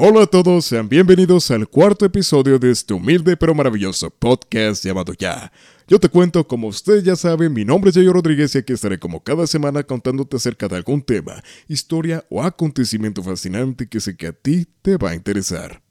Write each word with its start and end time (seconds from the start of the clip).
Hola 0.00 0.22
a 0.22 0.26
todos, 0.28 0.64
sean 0.66 0.88
bienvenidos 0.88 1.50
al 1.50 1.66
cuarto 1.66 2.04
episodio 2.04 2.60
de 2.60 2.70
este 2.70 2.94
humilde 2.94 3.36
pero 3.36 3.52
maravilloso 3.52 4.10
podcast 4.10 4.84
llamado 4.84 5.12
Ya. 5.12 5.50
Yo 5.88 5.98
te 5.98 6.08
cuento, 6.08 6.46
como 6.46 6.68
ustedes 6.68 7.02
ya 7.02 7.16
saben, 7.16 7.52
mi 7.52 7.64
nombre 7.64 7.90
es 7.90 7.96
Yayo 7.96 8.12
Rodríguez 8.12 8.54
y 8.54 8.58
aquí 8.58 8.74
estaré 8.74 9.00
como 9.00 9.24
cada 9.24 9.48
semana 9.48 9.82
contándote 9.82 10.36
acerca 10.36 10.68
de 10.68 10.76
algún 10.76 11.02
tema, 11.02 11.42
historia 11.66 12.24
o 12.30 12.44
acontecimiento 12.44 13.24
fascinante 13.24 13.88
que 13.88 13.98
sé 13.98 14.16
que 14.16 14.28
a 14.28 14.32
ti 14.32 14.68
te 14.82 14.98
va 14.98 15.10
a 15.10 15.14
interesar. 15.16 15.82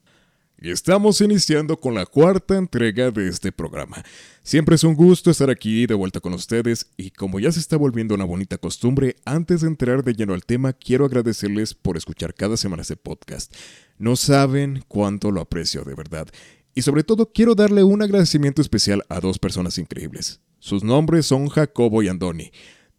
Y 0.59 0.71
estamos 0.71 1.21
iniciando 1.21 1.77
con 1.77 1.93
la 1.93 2.07
cuarta 2.07 2.57
entrega 2.57 3.11
de 3.11 3.27
este 3.27 3.51
programa. 3.51 4.03
Siempre 4.41 4.73
es 4.73 4.83
un 4.83 4.95
gusto 4.95 5.29
estar 5.29 5.51
aquí 5.51 5.85
de 5.85 5.93
vuelta 5.93 6.19
con 6.19 6.33
ustedes 6.33 6.87
y 6.97 7.11
como 7.11 7.39
ya 7.39 7.51
se 7.51 7.59
está 7.59 7.77
volviendo 7.77 8.15
una 8.15 8.25
bonita 8.25 8.57
costumbre, 8.57 9.17
antes 9.23 9.62
de 9.62 9.67
entrar 9.67 10.03
de 10.03 10.13
lleno 10.13 10.34
al 10.34 10.45
tema, 10.45 10.73
quiero 10.73 11.05
agradecerles 11.05 11.75
por 11.75 11.95
escuchar 11.95 12.34
cada 12.34 12.57
semana 12.57 12.81
este 12.81 12.95
podcast. 12.95 13.53
No 13.99 14.15
saben 14.15 14.84
cuánto 14.88 15.29
lo 15.29 15.41
aprecio 15.41 15.84
de 15.84 15.93
verdad. 15.93 16.27
Y 16.73 16.81
sobre 16.81 17.03
todo 17.03 17.31
quiero 17.31 17.53
darle 17.53 17.84
un 17.84 18.01
agradecimiento 18.01 18.63
especial 18.63 19.03
a 19.09 19.20
dos 19.20 19.37
personas 19.37 19.77
increíbles. 19.77 20.41
Sus 20.57 20.84
nombres 20.84 21.27
son 21.27 21.49
Jacobo 21.49 22.01
y 22.01 22.07
Andoni. 22.07 22.51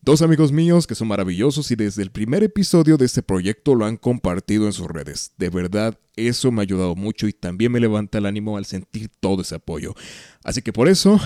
Dos 0.08 0.22
amigos 0.22 0.52
míos 0.52 0.86
que 0.86 0.94
son 0.94 1.08
maravillosos 1.08 1.70
y 1.70 1.76
desde 1.76 2.02
el 2.02 2.10
primer 2.10 2.42
episodio 2.42 2.96
de 2.96 3.04
este 3.04 3.22
proyecto 3.22 3.74
lo 3.74 3.84
han 3.84 3.98
compartido 3.98 4.64
en 4.64 4.72
sus 4.72 4.86
redes. 4.86 5.32
De 5.36 5.50
verdad, 5.50 5.98
eso 6.16 6.50
me 6.50 6.60
ha 6.60 6.62
ayudado 6.62 6.94
mucho 6.96 7.28
y 7.28 7.34
también 7.34 7.72
me 7.72 7.78
levanta 7.78 8.16
el 8.16 8.24
ánimo 8.24 8.56
al 8.56 8.64
sentir 8.64 9.10
todo 9.20 9.42
ese 9.42 9.56
apoyo. 9.56 9.94
Así 10.42 10.62
que 10.62 10.72
por 10.72 10.88
eso, 10.88 11.20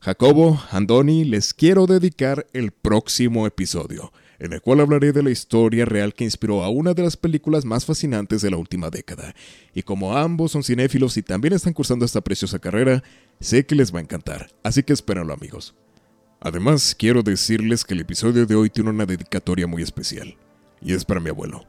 Jacobo, 0.00 0.60
Andoni, 0.72 1.22
les 1.24 1.54
quiero 1.54 1.86
dedicar 1.86 2.48
el 2.52 2.72
próximo 2.72 3.46
episodio, 3.46 4.12
en 4.40 4.54
el 4.54 4.60
cual 4.60 4.80
hablaré 4.80 5.12
de 5.12 5.22
la 5.22 5.30
historia 5.30 5.84
real 5.84 6.14
que 6.14 6.24
inspiró 6.24 6.64
a 6.64 6.70
una 6.70 6.94
de 6.94 7.04
las 7.04 7.16
películas 7.16 7.64
más 7.64 7.84
fascinantes 7.84 8.42
de 8.42 8.50
la 8.50 8.56
última 8.56 8.90
década. 8.90 9.36
Y 9.72 9.84
como 9.84 10.16
ambos 10.18 10.50
son 10.50 10.64
cinéfilos 10.64 11.16
y 11.16 11.22
también 11.22 11.54
están 11.54 11.74
cursando 11.74 12.04
esta 12.04 12.22
preciosa 12.22 12.58
carrera, 12.58 13.04
sé 13.38 13.64
que 13.64 13.76
les 13.76 13.94
va 13.94 14.00
a 14.00 14.02
encantar. 14.02 14.50
Así 14.64 14.82
que 14.82 14.92
espérenlo 14.94 15.32
amigos. 15.32 15.76
Además, 16.44 16.94
quiero 16.94 17.22
decirles 17.22 17.86
que 17.86 17.94
el 17.94 18.00
episodio 18.00 18.44
de 18.44 18.54
hoy 18.54 18.68
tiene 18.68 18.90
una 18.90 19.06
dedicatoria 19.06 19.66
muy 19.66 19.82
especial, 19.82 20.36
y 20.82 20.92
es 20.92 21.02
para 21.02 21.18
mi 21.18 21.30
abuelo, 21.30 21.64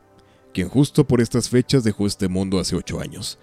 quien 0.54 0.68
justo 0.68 1.08
por 1.08 1.22
estas 1.22 1.48
fechas 1.48 1.86
dejó 1.86 2.06
este 2.06 2.28
mundo 2.28 2.60
hace 2.60 2.76
ocho 2.76 3.00
años. 3.00 3.40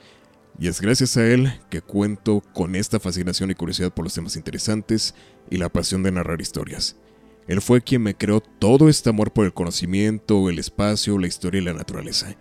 Y 0.59 0.69
es 0.69 0.83
gracias 0.83 1.17
a 1.17 1.27
él 1.27 1.51
que 1.71 1.81
cuento 1.81 2.43
con 2.53 2.77
esta 2.77 3.01
fascinación 3.01 3.51
y 3.51 3.55
curiosidad 3.55 3.95
por 3.95 4.05
los 4.05 4.13
temas 4.13 4.37
interesantes 4.37 5.15
y 5.49 5.57
la 5.57 5.71
pasión 5.71 6.03
de 6.03 6.13
narrar 6.13 6.43
historias. 6.43 6.97
Él 7.49 7.63
fue 7.63 7.81
quien 7.81 8.03
me 8.03 8.15
creó 8.15 8.43
todo 8.43 8.91
este 8.91 9.09
amor 9.09 9.33
por 9.33 9.47
el 9.47 9.55
conocimiento, 9.55 10.51
el 10.51 10.59
espacio, 10.59 11.19
la 11.19 11.29
historia 11.29 11.63
y 11.63 11.65
la 11.65 11.73
naturaleza. 11.73 12.37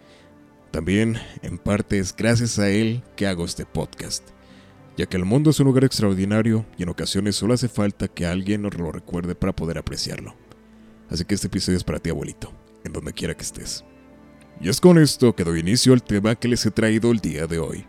También, 0.71 1.17
en 1.43 1.59
parte, 1.59 1.97
es 1.97 2.13
gracias 2.13 2.59
a 2.59 2.69
él 2.69 3.03
que 3.15 3.25
hago 3.25 3.45
este 3.45 3.65
podcast 3.65 4.31
ya 5.01 5.07
que 5.07 5.17
el 5.17 5.25
mundo 5.25 5.49
es 5.49 5.59
un 5.59 5.65
lugar 5.65 5.83
extraordinario 5.83 6.63
y 6.77 6.83
en 6.83 6.89
ocasiones 6.89 7.35
solo 7.35 7.55
hace 7.55 7.67
falta 7.67 8.07
que 8.07 8.27
alguien 8.27 8.61
nos 8.61 8.75
lo 8.75 8.91
recuerde 8.91 9.33
para 9.33 9.55
poder 9.55 9.79
apreciarlo. 9.79 10.35
Así 11.09 11.25
que 11.25 11.33
este 11.33 11.47
episodio 11.47 11.77
es 11.77 11.83
para 11.83 11.97
ti, 11.97 12.11
abuelito, 12.11 12.53
en 12.83 12.93
donde 12.93 13.11
quiera 13.11 13.33
que 13.33 13.41
estés. 13.41 13.83
Y 14.61 14.69
es 14.69 14.79
con 14.79 14.99
esto 14.99 15.35
que 15.35 15.43
doy 15.43 15.61
inicio 15.61 15.93
al 15.93 16.03
tema 16.03 16.35
que 16.35 16.47
les 16.47 16.63
he 16.67 16.69
traído 16.69 17.09
el 17.09 17.17
día 17.17 17.47
de 17.47 17.57
hoy. 17.57 17.83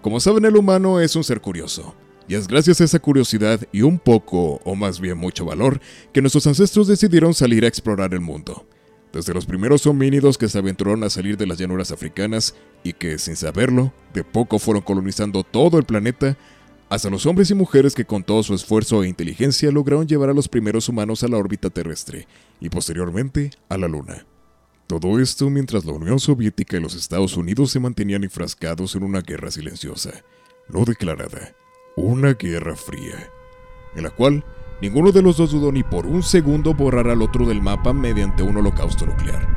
Como 0.00 0.18
saben, 0.18 0.46
el 0.46 0.56
humano 0.56 0.98
es 0.98 1.14
un 1.14 1.24
ser 1.24 1.42
curioso, 1.42 1.94
y 2.26 2.36
es 2.36 2.48
gracias 2.48 2.80
a 2.80 2.84
esa 2.84 3.00
curiosidad 3.00 3.60
y 3.70 3.82
un 3.82 3.98
poco, 3.98 4.58
o 4.64 4.74
más 4.74 4.98
bien 4.98 5.18
mucho 5.18 5.44
valor, 5.44 5.78
que 6.14 6.22
nuestros 6.22 6.46
ancestros 6.46 6.88
decidieron 6.88 7.34
salir 7.34 7.66
a 7.66 7.68
explorar 7.68 8.14
el 8.14 8.20
mundo 8.20 8.66
desde 9.16 9.32
los 9.32 9.46
primeros 9.46 9.86
homínidos 9.86 10.36
que 10.36 10.48
se 10.48 10.58
aventuraron 10.58 11.02
a 11.02 11.10
salir 11.10 11.36
de 11.36 11.46
las 11.46 11.58
llanuras 11.58 11.90
africanas 11.90 12.54
y 12.84 12.92
que, 12.92 13.18
sin 13.18 13.34
saberlo, 13.34 13.92
de 14.12 14.24
poco 14.24 14.58
fueron 14.58 14.82
colonizando 14.82 15.42
todo 15.42 15.78
el 15.78 15.84
planeta, 15.84 16.36
hasta 16.90 17.10
los 17.10 17.24
hombres 17.24 17.50
y 17.50 17.54
mujeres 17.54 17.94
que 17.94 18.04
con 18.04 18.22
todo 18.22 18.42
su 18.42 18.54
esfuerzo 18.54 19.02
e 19.02 19.08
inteligencia 19.08 19.72
lograron 19.72 20.06
llevar 20.06 20.28
a 20.28 20.34
los 20.34 20.48
primeros 20.48 20.88
humanos 20.88 21.24
a 21.24 21.28
la 21.28 21.38
órbita 21.38 21.70
terrestre 21.70 22.28
y 22.60 22.68
posteriormente 22.68 23.50
a 23.68 23.78
la 23.78 23.88
Luna. 23.88 24.26
Todo 24.86 25.18
esto 25.18 25.50
mientras 25.50 25.84
la 25.84 25.92
Unión 25.94 26.20
Soviética 26.20 26.76
y 26.76 26.80
los 26.80 26.94
Estados 26.94 27.36
Unidos 27.36 27.72
se 27.72 27.80
mantenían 27.80 28.22
enfrascados 28.22 28.94
en 28.94 29.02
una 29.02 29.22
guerra 29.22 29.50
silenciosa, 29.50 30.12
no 30.68 30.84
declarada, 30.84 31.56
una 31.96 32.34
guerra 32.34 32.76
fría, 32.76 33.30
en 33.96 34.04
la 34.04 34.10
cual 34.10 34.44
Ninguno 34.80 35.10
de 35.10 35.22
los 35.22 35.38
dos 35.38 35.52
dudó 35.52 35.72
ni 35.72 35.82
por 35.82 36.06
un 36.06 36.22
segundo 36.22 36.74
borrar 36.74 37.08
al 37.08 37.22
otro 37.22 37.46
del 37.46 37.62
mapa 37.62 37.94
mediante 37.94 38.42
un 38.42 38.58
holocausto 38.58 39.06
nuclear. 39.06 39.48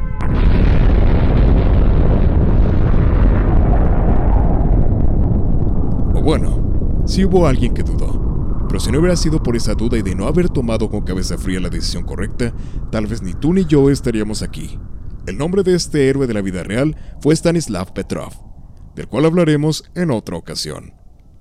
O 6.15 6.21
bueno, 6.21 7.03
si 7.05 7.25
hubo 7.25 7.47
alguien 7.47 7.73
que 7.73 7.83
dudó. 7.83 8.65
Pero 8.69 8.79
si 8.79 8.91
no 8.91 8.99
hubiera 8.99 9.15
sido 9.15 9.41
por 9.41 9.55
esa 9.55 9.73
duda 9.73 9.97
y 9.97 10.03
de 10.03 10.15
no 10.15 10.27
haber 10.27 10.47
tomado 10.47 10.89
con 10.89 11.01
cabeza 11.01 11.37
fría 11.37 11.59
la 11.59 11.69
decisión 11.69 12.03
correcta, 12.03 12.53
tal 12.91 13.07
vez 13.07 13.21
ni 13.21 13.33
tú 13.33 13.51
ni 13.51 13.65
yo 13.65 13.89
estaríamos 13.89 14.41
aquí. 14.43 14.79
El 15.25 15.37
nombre 15.37 15.63
de 15.63 15.75
este 15.75 16.07
héroe 16.07 16.27
de 16.27 16.33
la 16.33 16.41
vida 16.41 16.63
real 16.63 16.95
fue 17.19 17.33
Stanislav 17.33 17.93
Petrov, 17.93 18.31
del 18.95 19.07
cual 19.07 19.25
hablaremos 19.25 19.89
en 19.95 20.11
otra 20.11 20.37
ocasión. 20.37 20.98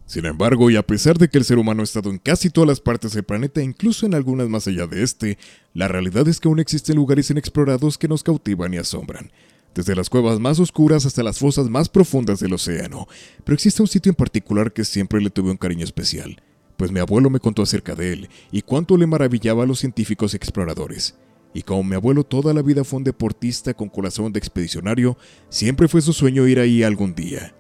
Sin 0.08 0.24
embargo, 0.24 0.70
y 0.70 0.76
a 0.76 0.86
pesar 0.86 1.18
de 1.18 1.28
que 1.28 1.36
el 1.36 1.44
ser 1.44 1.58
humano 1.58 1.82
ha 1.82 1.84
estado 1.84 2.08
en 2.08 2.16
casi 2.16 2.48
todas 2.48 2.66
las 2.66 2.80
partes 2.80 3.12
del 3.12 3.24
planeta, 3.24 3.62
incluso 3.62 4.06
en 4.06 4.14
algunas 4.14 4.48
más 4.48 4.66
allá 4.66 4.86
de 4.86 5.02
este, 5.02 5.36
la 5.74 5.86
realidad 5.86 6.26
es 6.28 6.40
que 6.40 6.48
aún 6.48 6.60
existen 6.60 6.96
lugares 6.96 7.28
inexplorados 7.28 7.98
que 7.98 8.08
nos 8.08 8.22
cautivan 8.22 8.72
y 8.72 8.78
asombran. 8.78 9.30
Desde 9.74 9.94
las 9.94 10.08
cuevas 10.08 10.40
más 10.40 10.60
oscuras 10.60 11.04
hasta 11.04 11.22
las 11.22 11.38
fosas 11.38 11.68
más 11.68 11.90
profundas 11.90 12.40
del 12.40 12.54
océano. 12.54 13.06
Pero 13.44 13.54
existe 13.54 13.82
un 13.82 13.88
sitio 13.88 14.08
en 14.08 14.16
particular 14.16 14.72
que 14.72 14.86
siempre 14.86 15.20
le 15.20 15.28
tuve 15.28 15.50
un 15.50 15.58
cariño 15.58 15.84
especial, 15.84 16.40
pues 16.78 16.90
mi 16.90 17.00
abuelo 17.00 17.28
me 17.28 17.38
contó 17.38 17.60
acerca 17.60 17.94
de 17.94 18.14
él 18.14 18.30
y 18.50 18.62
cuánto 18.62 18.96
le 18.96 19.06
maravillaba 19.06 19.64
a 19.64 19.66
los 19.66 19.80
científicos 19.80 20.32
exploradores. 20.32 21.18
Y 21.52 21.60
como 21.64 21.84
mi 21.84 21.96
abuelo 21.96 22.24
toda 22.24 22.54
la 22.54 22.62
vida 22.62 22.82
fue 22.82 22.96
un 22.96 23.04
deportista 23.04 23.74
con 23.74 23.90
corazón 23.90 24.32
de 24.32 24.38
expedicionario, 24.38 25.18
siempre 25.50 25.86
fue 25.86 26.00
su 26.00 26.14
sueño 26.14 26.46
ir 26.46 26.60
ahí 26.60 26.82
algún 26.82 27.14
día 27.14 27.54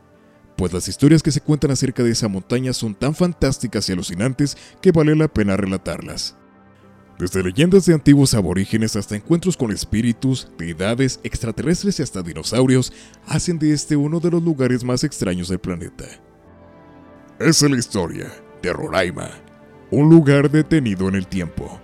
pues 0.58 0.72
las 0.72 0.88
historias 0.88 1.22
que 1.22 1.30
se 1.30 1.40
cuentan 1.40 1.70
acerca 1.70 2.02
de 2.02 2.10
esa 2.10 2.26
montaña 2.26 2.72
son 2.72 2.92
tan 2.92 3.14
fantásticas 3.14 3.88
y 3.88 3.92
alucinantes 3.92 4.56
que 4.82 4.90
vale 4.90 5.14
la 5.14 5.28
pena 5.28 5.56
relatarlas. 5.56 6.36
Desde 7.16 7.44
leyendas 7.44 7.86
de 7.86 7.94
antiguos 7.94 8.34
aborígenes 8.34 8.96
hasta 8.96 9.14
encuentros 9.14 9.56
con 9.56 9.70
espíritus, 9.70 10.48
deidades, 10.58 11.20
extraterrestres 11.22 12.00
y 12.00 12.02
hasta 12.02 12.22
dinosaurios, 12.22 12.92
hacen 13.28 13.60
de 13.60 13.72
este 13.72 13.94
uno 13.94 14.18
de 14.18 14.32
los 14.32 14.42
lugares 14.42 14.82
más 14.82 15.04
extraños 15.04 15.48
del 15.48 15.60
planeta. 15.60 16.06
Esa 17.38 17.66
es 17.66 17.70
la 17.70 17.78
historia 17.78 18.26
de 18.60 18.72
Roraima, 18.72 19.30
un 19.92 20.10
lugar 20.10 20.50
detenido 20.50 21.08
en 21.08 21.14
el 21.14 21.28
tiempo. 21.28 21.80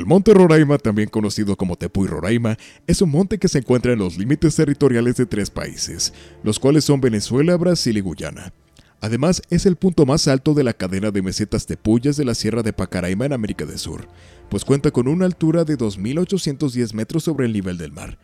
El 0.00 0.06
monte 0.06 0.32
Roraima, 0.32 0.78
también 0.78 1.10
conocido 1.10 1.58
como 1.58 1.76
Tepuy 1.76 2.08
Roraima, 2.08 2.56
es 2.86 3.02
un 3.02 3.10
monte 3.10 3.36
que 3.36 3.48
se 3.48 3.58
encuentra 3.58 3.92
en 3.92 3.98
los 3.98 4.16
límites 4.16 4.56
territoriales 4.56 5.16
de 5.16 5.26
tres 5.26 5.50
países, 5.50 6.14
los 6.42 6.58
cuales 6.58 6.86
son 6.86 7.02
Venezuela, 7.02 7.54
Brasil 7.58 7.98
y 7.98 8.00
Guyana. 8.00 8.54
Además, 9.02 9.42
es 9.50 9.66
el 9.66 9.76
punto 9.76 10.06
más 10.06 10.26
alto 10.26 10.54
de 10.54 10.64
la 10.64 10.72
cadena 10.72 11.10
de 11.10 11.20
mesetas 11.20 11.66
tepuyas 11.66 12.16
de 12.16 12.24
la 12.24 12.34
Sierra 12.34 12.62
de 12.62 12.72
Pacaraima 12.72 13.26
en 13.26 13.34
América 13.34 13.66
del 13.66 13.78
Sur, 13.78 14.08
pues 14.48 14.64
cuenta 14.64 14.90
con 14.90 15.06
una 15.06 15.26
altura 15.26 15.64
de 15.64 15.76
2.810 15.76 16.94
metros 16.94 17.24
sobre 17.24 17.44
el 17.44 17.52
nivel 17.52 17.76
del 17.76 17.92
mar. 17.92 18.18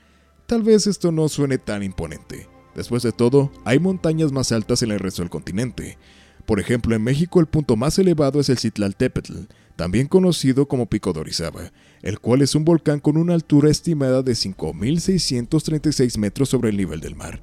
Tal 0.46 0.62
vez 0.62 0.86
esto 0.86 1.12
no 1.12 1.28
suene 1.28 1.58
tan 1.58 1.82
imponente. 1.82 2.48
Después 2.74 3.02
de 3.02 3.12
todo, 3.12 3.52
hay 3.66 3.80
montañas 3.80 4.32
más 4.32 4.50
altas 4.50 4.80
en 4.80 4.92
el 4.92 4.98
resto 4.98 5.20
del 5.20 5.28
continente. 5.28 5.98
Por 6.46 6.58
ejemplo, 6.58 6.96
en 6.96 7.02
México 7.02 7.38
el 7.38 7.46
punto 7.46 7.76
más 7.76 7.98
elevado 7.98 8.40
es 8.40 8.48
el 8.48 8.56
Citlaltépetl, 8.56 9.34
también 9.76 10.08
conocido 10.08 10.66
como 10.66 10.86
Pico 10.86 11.12
de 11.12 11.20
Orizaba, 11.20 11.70
el 12.02 12.18
cual 12.18 12.42
es 12.42 12.54
un 12.54 12.64
volcán 12.64 12.98
con 12.98 13.16
una 13.16 13.34
altura 13.34 13.70
estimada 13.70 14.22
de 14.22 14.32
5.636 14.32 16.18
metros 16.18 16.48
sobre 16.48 16.70
el 16.70 16.76
nivel 16.76 17.00
del 17.00 17.14
mar. 17.14 17.40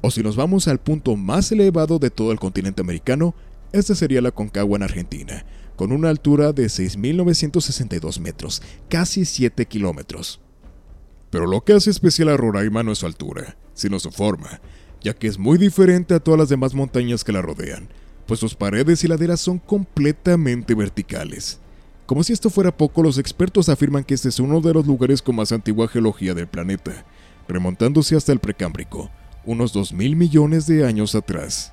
O 0.00 0.10
si 0.10 0.22
nos 0.22 0.36
vamos 0.36 0.66
al 0.68 0.80
punto 0.80 1.16
más 1.16 1.52
elevado 1.52 1.98
de 1.98 2.10
todo 2.10 2.32
el 2.32 2.40
continente 2.40 2.80
americano, 2.80 3.34
este 3.72 3.94
sería 3.94 4.22
la 4.22 4.32
Concagua 4.32 4.76
en 4.76 4.82
Argentina, 4.82 5.44
con 5.76 5.92
una 5.92 6.08
altura 6.08 6.52
de 6.52 6.64
6.962 6.66 8.20
metros, 8.20 8.62
casi 8.88 9.26
7 9.26 9.66
kilómetros. 9.66 10.40
Pero 11.30 11.46
lo 11.46 11.62
que 11.62 11.74
hace 11.74 11.90
especial 11.90 12.30
a 12.30 12.36
Roraima 12.36 12.82
no 12.82 12.92
es 12.92 12.98
su 12.98 13.06
altura, 13.06 13.56
sino 13.74 14.00
su 14.00 14.10
forma, 14.10 14.60
ya 15.02 15.14
que 15.14 15.28
es 15.28 15.38
muy 15.38 15.58
diferente 15.58 16.14
a 16.14 16.20
todas 16.20 16.40
las 16.40 16.48
demás 16.48 16.74
montañas 16.74 17.22
que 17.22 17.32
la 17.32 17.42
rodean, 17.42 17.88
pues 18.30 18.38
sus 18.38 18.54
paredes 18.54 19.02
y 19.02 19.08
laderas 19.08 19.40
son 19.40 19.58
completamente 19.58 20.72
verticales. 20.76 21.58
Como 22.06 22.22
si 22.22 22.32
esto 22.32 22.48
fuera 22.48 22.70
poco, 22.70 23.02
los 23.02 23.18
expertos 23.18 23.68
afirman 23.68 24.04
que 24.04 24.14
este 24.14 24.28
es 24.28 24.38
uno 24.38 24.60
de 24.60 24.72
los 24.72 24.86
lugares 24.86 25.20
con 25.20 25.34
más 25.34 25.50
antigua 25.50 25.88
geología 25.88 26.32
del 26.32 26.46
planeta, 26.46 27.04
remontándose 27.48 28.14
hasta 28.14 28.30
el 28.30 28.38
precámbrico, 28.38 29.10
unos 29.44 29.74
2.000 29.74 30.14
millones 30.14 30.68
de 30.68 30.86
años 30.86 31.16
atrás. 31.16 31.72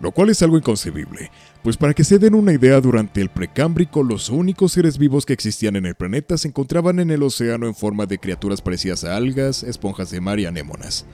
lo 0.00 0.10
cual 0.10 0.30
es 0.30 0.42
algo 0.42 0.58
inconcebible, 0.58 1.30
pues 1.62 1.76
para 1.76 1.94
que 1.94 2.02
se 2.02 2.18
den 2.18 2.34
una 2.34 2.52
idea, 2.52 2.80
durante 2.80 3.20
el 3.20 3.28
precámbrico 3.28 4.02
los 4.02 4.28
únicos 4.28 4.72
seres 4.72 4.98
vivos 4.98 5.24
que 5.24 5.34
existían 5.34 5.76
en 5.76 5.86
el 5.86 5.94
planeta 5.94 6.36
se 6.36 6.48
encontraban 6.48 6.98
en 6.98 7.12
el 7.12 7.22
océano 7.22 7.68
en 7.68 7.76
forma 7.76 8.06
de 8.06 8.18
criaturas 8.18 8.60
parecidas 8.60 9.04
a 9.04 9.16
algas, 9.16 9.62
esponjas 9.62 10.10
de 10.10 10.20
mar 10.20 10.40
y 10.40 10.46
anémonas. 10.46 11.06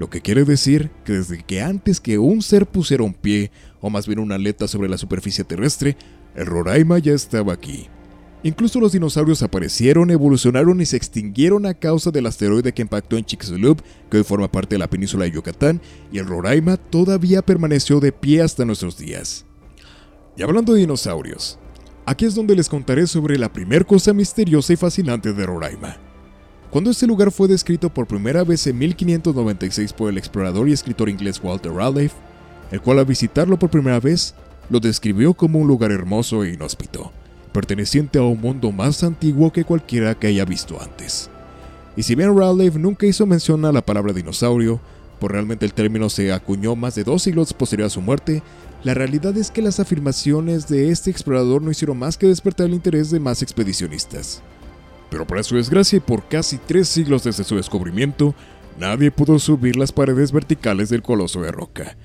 Lo 0.00 0.08
que 0.08 0.22
quiere 0.22 0.44
decir 0.44 0.90
que 1.04 1.12
desde 1.12 1.42
que 1.42 1.60
antes 1.60 2.00
que 2.00 2.16
un 2.16 2.40
ser 2.40 2.66
pusiera 2.66 3.04
un 3.04 3.12
pie, 3.12 3.50
o 3.82 3.90
más 3.90 4.06
bien 4.06 4.18
una 4.18 4.36
aleta 4.36 4.66
sobre 4.66 4.88
la 4.88 4.96
superficie 4.96 5.44
terrestre, 5.44 5.94
el 6.34 6.46
Roraima 6.46 6.98
ya 6.98 7.12
estaba 7.12 7.52
aquí. 7.52 7.88
Incluso 8.42 8.80
los 8.80 8.92
dinosaurios 8.92 9.42
aparecieron, 9.42 10.10
evolucionaron 10.10 10.80
y 10.80 10.86
se 10.86 10.96
extinguieron 10.96 11.66
a 11.66 11.74
causa 11.74 12.10
del 12.10 12.24
asteroide 12.24 12.72
que 12.72 12.80
impactó 12.80 13.18
en 13.18 13.26
Chicxulub, 13.26 13.82
que 14.10 14.16
hoy 14.16 14.24
forma 14.24 14.50
parte 14.50 14.76
de 14.76 14.78
la 14.78 14.88
península 14.88 15.26
de 15.26 15.32
Yucatán, 15.32 15.82
y 16.10 16.16
el 16.16 16.26
Roraima 16.26 16.78
todavía 16.78 17.42
permaneció 17.42 18.00
de 18.00 18.12
pie 18.12 18.40
hasta 18.40 18.64
nuestros 18.64 18.96
días. 18.96 19.44
Y 20.34 20.42
hablando 20.42 20.72
de 20.72 20.80
dinosaurios, 20.80 21.58
aquí 22.06 22.24
es 22.24 22.34
donde 22.34 22.56
les 22.56 22.70
contaré 22.70 23.06
sobre 23.06 23.36
la 23.36 23.52
primer 23.52 23.84
cosa 23.84 24.14
misteriosa 24.14 24.72
y 24.72 24.76
fascinante 24.76 25.34
de 25.34 25.44
Roraima. 25.44 26.09
Cuando 26.70 26.90
este 26.90 27.06
lugar 27.06 27.32
fue 27.32 27.48
descrito 27.48 27.90
por 27.90 28.06
primera 28.06 28.44
vez 28.44 28.66
en 28.66 28.78
1596 28.78 29.92
por 29.92 30.10
el 30.10 30.18
explorador 30.18 30.68
y 30.68 30.72
escritor 30.72 31.08
inglés 31.08 31.40
Walter 31.42 31.72
Raleigh, 31.72 32.12
el 32.70 32.80
cual 32.80 33.00
al 33.00 33.06
visitarlo 33.06 33.58
por 33.58 33.70
primera 33.70 33.98
vez 33.98 34.34
lo 34.68 34.78
describió 34.78 35.34
como 35.34 35.58
un 35.58 35.66
lugar 35.66 35.90
hermoso 35.90 36.44
e 36.44 36.54
inhóspito 36.54 37.12
perteneciente 37.52 38.18
a 38.18 38.22
un 38.22 38.40
mundo 38.40 38.72
más 38.72 39.02
antiguo 39.02 39.52
que 39.52 39.64
cualquiera 39.64 40.14
que 40.14 40.28
haya 40.28 40.44
visto 40.44 40.80
antes. 40.80 41.30
Y 41.96 42.02
si 42.02 42.14
bien 42.14 42.36
Raleigh 42.36 42.78
nunca 42.78 43.06
hizo 43.06 43.26
mención 43.26 43.64
a 43.64 43.72
la 43.72 43.84
palabra 43.84 44.12
dinosaurio, 44.12 44.80
pues 45.18 45.32
realmente 45.32 45.66
el 45.66 45.74
término 45.74 46.08
se 46.08 46.32
acuñó 46.32 46.76
más 46.76 46.94
de 46.94 47.04
dos 47.04 47.22
siglos 47.22 47.52
posterior 47.52 47.86
a 47.86 47.90
su 47.90 48.00
muerte, 48.00 48.42
la 48.84 48.94
realidad 48.94 49.36
es 49.36 49.50
que 49.50 49.60
las 49.60 49.80
afirmaciones 49.80 50.66
de 50.68 50.90
este 50.90 51.10
explorador 51.10 51.60
no 51.60 51.70
hicieron 51.70 51.98
más 51.98 52.16
que 52.16 52.26
despertar 52.26 52.66
el 52.66 52.74
interés 52.74 53.10
de 53.10 53.20
más 53.20 53.42
expedicionistas. 53.42 54.42
Pero 55.10 55.26
para 55.26 55.42
su 55.42 55.56
desgracia 55.56 55.96
y 55.96 56.00
por 56.00 56.28
casi 56.28 56.58
tres 56.58 56.88
siglos 56.88 57.24
desde 57.24 57.44
su 57.44 57.56
descubrimiento, 57.56 58.34
nadie 58.78 59.10
pudo 59.10 59.38
subir 59.38 59.76
las 59.76 59.92
paredes 59.92 60.32
verticales 60.32 60.88
del 60.88 61.02
coloso 61.02 61.42
de 61.42 61.50
roca, 61.50 61.96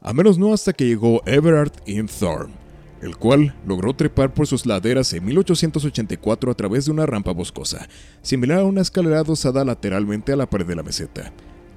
a 0.00 0.12
menos 0.12 0.38
no 0.38 0.52
hasta 0.52 0.72
que 0.72 0.86
llegó 0.86 1.22
Everard 1.26 1.72
Thorne, 2.18 2.54
el 3.02 3.16
cual 3.16 3.54
logró 3.66 3.94
trepar 3.94 4.32
por 4.32 4.46
sus 4.46 4.66
laderas 4.66 5.12
en 5.12 5.24
1884 5.24 6.50
a 6.50 6.54
través 6.54 6.86
de 6.86 6.90
una 6.90 7.06
rampa 7.06 7.32
boscosa, 7.32 7.86
similar 8.22 8.60
a 8.60 8.64
una 8.64 8.80
escalera 8.80 9.20
adosada 9.20 9.64
lateralmente 9.64 10.32
a 10.32 10.36
la 10.36 10.48
pared 10.48 10.66
de 10.66 10.76
la 10.76 10.82
meseta. 10.82 11.32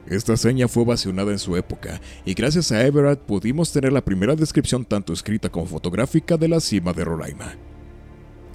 Esta 0.07 0.33
hazaña 0.33 0.69
fue 0.69 0.83
ovacionada 0.83 1.31
en 1.31 1.39
su 1.39 1.57
época, 1.57 1.99
y 2.23 2.33
gracias 2.33 2.71
a 2.71 2.85
Everard 2.85 3.19
pudimos 3.19 3.73
tener 3.73 3.91
la 3.91 4.05
primera 4.05 4.35
descripción 4.35 4.85
tanto 4.85 5.11
escrita 5.11 5.49
como 5.49 5.65
fotográfica 5.65 6.37
de 6.37 6.47
la 6.47 6.61
cima 6.61 6.93
de 6.93 7.03
Roraima. 7.03 7.55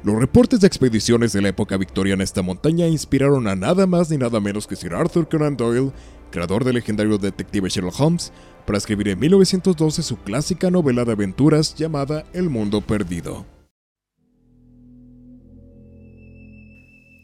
Los 0.05 0.17
reportes 0.17 0.59
de 0.59 0.67
expediciones 0.67 1.33
de 1.33 1.43
la 1.43 1.51
época 1.51 1.77
victoriana 1.77 2.23
a 2.23 2.25
esta 2.25 2.43
montaña 2.43 2.89
inspiraron 2.89 3.47
a 3.47 3.55
nada 3.55 3.87
más 3.87 4.11
ni 4.11 4.17
nada 4.17 4.41
menos 4.41 4.67
que 4.67 4.75
Sir 4.75 4.95
Arthur 4.95 5.29
Conan 5.29 5.57
Doyle, 5.57 5.93
creador 6.33 6.65
del 6.65 6.75
legendario 6.75 7.19
detective 7.19 7.69
Sherlock 7.69 8.01
Holmes, 8.01 8.33
para 8.67 8.79
escribir 8.79 9.09
en 9.09 9.21
1912 9.21 10.03
su 10.03 10.17
clásica 10.17 10.73
novela 10.73 11.05
de 11.05 11.13
aventuras 11.13 11.77
llamada 11.77 12.25
El 12.33 12.51
Mundo 12.51 12.81
Perdido. 12.81 13.47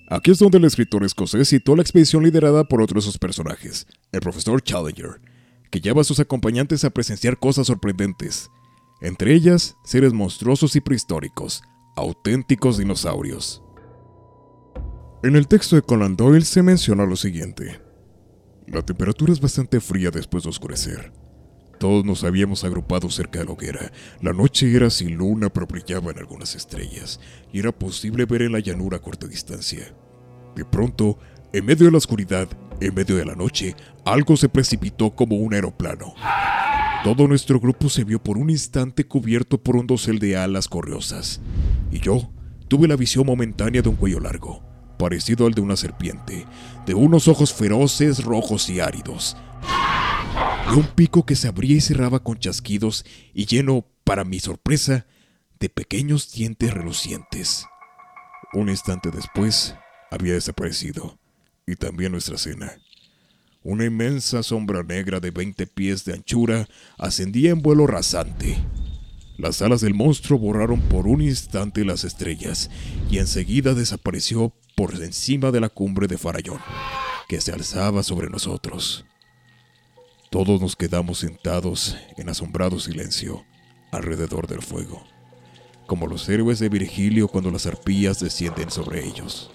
Aquí 0.09 0.31
es 0.31 0.39
donde 0.39 0.59
el 0.59 0.65
escritor 0.65 1.03
escocés 1.03 1.49
citó 1.49 1.75
la 1.75 1.83
expedición 1.83 2.23
liderada 2.23 2.63
por 2.63 2.81
otro 2.81 3.01
de 3.01 3.05
sus 3.05 3.19
personajes, 3.19 3.89
el 4.13 4.21
profesor 4.21 4.63
Challenger, 4.63 5.21
que 5.71 5.81
lleva 5.81 6.03
a 6.03 6.05
sus 6.05 6.21
acompañantes 6.21 6.85
a 6.85 6.91
presenciar 6.91 7.41
cosas 7.41 7.67
sorprendentes, 7.67 8.51
entre 9.01 9.35
ellas 9.35 9.75
seres 9.85 10.13
monstruosos 10.13 10.77
y 10.77 10.81
prehistóricos, 10.81 11.63
auténticos 11.99 12.79
dinosaurios. 12.79 13.63
En 15.23 15.37
el 15.37 15.49
texto 15.49 15.77
de 15.77 15.83
Conan 15.83 16.17
Doyle 16.17 16.45
se 16.45 16.63
menciona 16.63 17.05
lo 17.05 17.17
siguiente. 17.17 17.81
La 18.67 18.83
temperatura 18.83 19.33
es 19.33 19.41
bastante 19.41 19.81
fría 19.81 20.11
después 20.11 20.45
de 20.45 20.51
oscurecer. 20.51 21.13
Todos 21.79 22.05
nos 22.05 22.25
habíamos 22.25 22.65
agrupado 22.65 23.09
cerca 23.11 23.39
de 23.39 23.47
la 23.47 23.53
hoguera. 23.53 23.93
La 24.21 24.33
noche 24.33 24.75
era 24.75 24.91
sin 24.91 25.17
luna, 25.17 25.49
pero 25.49 25.67
brillaban 25.67 26.19
algunas 26.19 26.55
estrellas, 26.55 27.21
y 27.53 27.61
era 27.61 27.73
posible 27.73 28.25
ver 28.25 28.43
en 28.43 28.53
la 28.53 28.59
llanura 28.59 28.99
a 28.99 29.01
corta 29.01 29.27
distancia. 29.27 29.95
De 30.55 30.65
pronto, 30.65 31.19
en 31.53 31.65
medio 31.65 31.87
de 31.87 31.93
la 31.93 31.99
oscuridad, 31.99 32.49
en 32.81 32.95
medio 32.95 33.17
de 33.17 33.25
la 33.25 33.35
noche, 33.35 33.75
algo 34.05 34.37
se 34.37 34.49
precipitó 34.49 35.11
como 35.15 35.37
un 35.37 35.55
aeroplano. 35.55 36.15
Todo 37.05 37.29
nuestro 37.29 37.61
grupo 37.61 37.89
se 37.89 38.03
vio 38.03 38.21
por 38.21 38.37
un 38.39 38.51
instante 38.51 39.07
cubierto 39.07 39.63
por 39.63 39.77
un 39.77 39.87
dosel 39.87 40.19
de 40.19 40.37
alas 40.37 40.67
correosas, 40.67 41.41
y 41.93 42.01
yo 42.01 42.29
tuve 42.67 42.89
la 42.89 42.97
visión 42.97 43.25
momentánea 43.25 43.83
de 43.83 43.89
un 43.89 43.95
cuello 43.95 44.19
largo, 44.19 44.65
parecido 44.99 45.47
al 45.47 45.55
de 45.55 45.61
una 45.61 45.77
serpiente, 45.77 46.45
de 46.87 46.95
unos 46.95 47.29
ojos 47.29 47.55
feroces, 47.55 48.25
rojos 48.25 48.69
y 48.69 48.81
áridos, 48.81 49.37
de 50.69 50.77
un 50.77 50.87
pico 50.89 51.25
que 51.25 51.37
se 51.37 51.47
abría 51.47 51.77
y 51.77 51.81
cerraba 51.81 52.23
con 52.23 52.39
chasquidos 52.39 53.05
y 53.33 53.47
lleno, 53.47 53.87
para 54.03 54.25
mi 54.25 54.41
sorpresa, 54.41 55.07
de 55.61 55.69
pequeños 55.69 56.33
dientes 56.33 56.75
relucientes. 56.75 57.67
Un 58.55 58.71
instante 58.71 59.11
después, 59.11 59.77
había 60.11 60.33
desaparecido, 60.33 61.19
y 61.67 61.77
también 61.77 62.13
nuestra 62.13 62.39
cena. 62.39 62.73
Una 63.65 63.85
inmensa 63.85 64.45
sombra 64.45 64.85
negra 64.85 65.19
de 65.19 65.33
20 65.33 65.67
pies 65.67 66.05
de 66.05 66.15
anchura 66.15 66.69
ascendía 66.97 67.51
en 67.51 67.61
vuelo 67.61 67.89
rasante. 67.89 68.57
Las 69.37 69.63
alas 69.63 69.81
del 69.81 69.95
monstruo 69.95 70.39
borraron 70.39 70.81
por 70.83 71.09
un 71.09 71.21
instante 71.21 71.85
las 71.85 72.05
estrellas 72.05 72.71
y 73.11 73.19
enseguida 73.19 73.75
desapareció 73.75 74.53
por 74.77 74.95
encima 75.03 75.51
de 75.51 75.61
la 75.61 75.69
cumbre 75.69 76.07
de 76.07 76.19
Farallón, 76.19 76.61
que 77.29 77.41
se 77.41 77.53
alzaba 77.53 78.05
sobre 78.05 78.31
nosotros. 78.31 79.05
Todos 80.31 80.61
nos 80.61 80.77
quedamos 80.77 81.19
sentados 81.19 81.97
en 82.17 82.29
asombrado 82.29 82.79
silencio 82.79 83.45
alrededor 83.91 84.47
del 84.47 84.63
fuego, 84.63 85.05
como 85.89 86.07
los 86.07 86.29
héroes 86.29 86.61
de 86.61 86.69
Virgilio 86.69 87.27
cuando 87.27 87.51
las 87.51 87.67
arpías 87.67 88.21
descienden 88.21 88.71
sobre 88.71 89.05
ellos. 89.05 89.51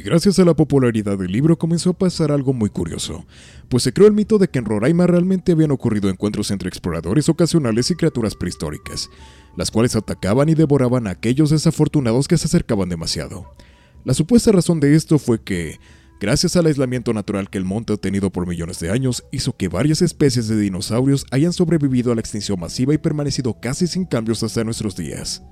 Y 0.00 0.02
gracias 0.02 0.38
a 0.38 0.46
la 0.46 0.54
popularidad 0.54 1.18
del 1.18 1.30
libro 1.30 1.58
comenzó 1.58 1.90
a 1.90 1.98
pasar 1.98 2.32
algo 2.32 2.54
muy 2.54 2.70
curioso, 2.70 3.26
pues 3.68 3.82
se 3.82 3.92
creó 3.92 4.06
el 4.06 4.14
mito 4.14 4.38
de 4.38 4.48
que 4.48 4.58
en 4.58 4.64
Roraima 4.64 5.06
realmente 5.06 5.52
habían 5.52 5.72
ocurrido 5.72 6.08
encuentros 6.08 6.50
entre 6.50 6.70
exploradores 6.70 7.28
ocasionales 7.28 7.90
y 7.90 7.96
criaturas 7.96 8.34
prehistóricas, 8.34 9.10
las 9.58 9.70
cuales 9.70 9.96
atacaban 9.96 10.48
y 10.48 10.54
devoraban 10.54 11.06
a 11.06 11.10
aquellos 11.10 11.50
desafortunados 11.50 12.28
que 12.28 12.38
se 12.38 12.46
acercaban 12.46 12.88
demasiado. 12.88 13.54
La 14.02 14.14
supuesta 14.14 14.50
razón 14.52 14.80
de 14.80 14.94
esto 14.94 15.18
fue 15.18 15.42
que, 15.42 15.78
gracias 16.18 16.56
al 16.56 16.64
aislamiento 16.64 17.12
natural 17.12 17.50
que 17.50 17.58
el 17.58 17.66
monte 17.66 17.92
ha 17.92 17.98
tenido 17.98 18.30
por 18.30 18.46
millones 18.46 18.80
de 18.80 18.90
años, 18.90 19.22
hizo 19.32 19.54
que 19.54 19.68
varias 19.68 20.00
especies 20.00 20.48
de 20.48 20.58
dinosaurios 20.58 21.26
hayan 21.30 21.52
sobrevivido 21.52 22.10
a 22.10 22.14
la 22.14 22.22
extinción 22.22 22.58
masiva 22.58 22.94
y 22.94 22.98
permanecido 22.98 23.60
casi 23.60 23.86
sin 23.86 24.06
cambios 24.06 24.42
hasta 24.42 24.64
nuestros 24.64 24.96
días. 24.96 25.42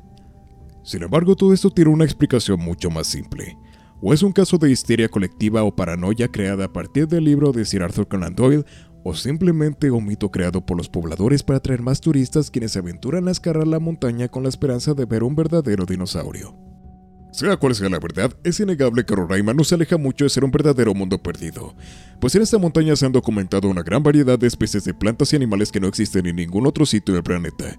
Sin 0.85 1.03
embargo, 1.03 1.37
todo 1.37 1.53
esto 1.53 1.69
tiene 1.69 1.91
una 1.91 2.05
explicación 2.05 2.59
mucho 2.61 2.89
más 2.89 3.09
simple. 3.09 3.59
O 4.01 4.15
es 4.15 4.23
un 4.23 4.33
caso 4.33 4.59
de 4.59 4.71
histeria 4.71 5.09
colectiva 5.09 5.65
o 5.65 5.75
paranoia 5.75 6.29
creada 6.29 6.67
a 6.67 6.73
partir 6.73 7.09
del 7.09 7.25
libro 7.25 7.51
de 7.51 7.65
Sir 7.65 7.83
Arthur 7.83 8.07
Conan 8.07 8.35
Doyle, 8.35 8.65
o 9.03 9.15
simplemente 9.15 9.91
un 9.91 10.07
mito 10.07 10.31
creado 10.31 10.65
por 10.65 10.77
los 10.77 10.89
pobladores 10.89 11.43
para 11.43 11.59
atraer 11.59 11.83
más 11.83 12.01
turistas 12.01 12.51
quienes 12.51 12.73
se 12.73 12.79
aventuran 12.79 13.27
a 13.27 13.31
escalar 13.31 13.67
la 13.67 13.81
montaña 13.81 14.29
con 14.29 14.43
la 14.43 14.49
esperanza 14.49 14.95
de 14.95 15.05
ver 15.05 15.23
un 15.23 15.35
verdadero 15.35 15.85
dinosaurio. 15.85 16.55
Sea 17.33 17.57
cual 17.57 17.75
sea 17.75 17.89
la 17.89 17.99
verdad, 17.99 18.33
es 18.43 18.59
innegable 18.59 19.05
que 19.05 19.15
Roraima 19.15 19.53
no 19.53 19.63
se 19.63 19.75
aleja 19.75 19.99
mucho 19.99 20.25
de 20.25 20.31
ser 20.31 20.45
un 20.45 20.51
verdadero 20.51 20.95
mundo 20.95 21.19
perdido, 21.23 21.75
pues 22.21 22.35
en 22.35 22.43
esta 22.43 22.59
montaña 22.59 22.97
se 22.97 23.07
han 23.07 23.13
documentado 23.13 23.69
una 23.69 23.83
gran 23.83 24.03
variedad 24.03 24.39
de 24.39 24.47
especies 24.47 24.85
de 24.85 24.95
plantas 24.95 25.33
y 25.33 25.37
animales 25.37 25.71
que 25.71 25.81
no 25.81 25.89
existen 25.89 26.27
en 26.27 26.37
ningún 26.37 26.67
otro 26.67 26.87
sitio 26.87 27.15
del 27.15 27.23
planeta, 27.23 27.79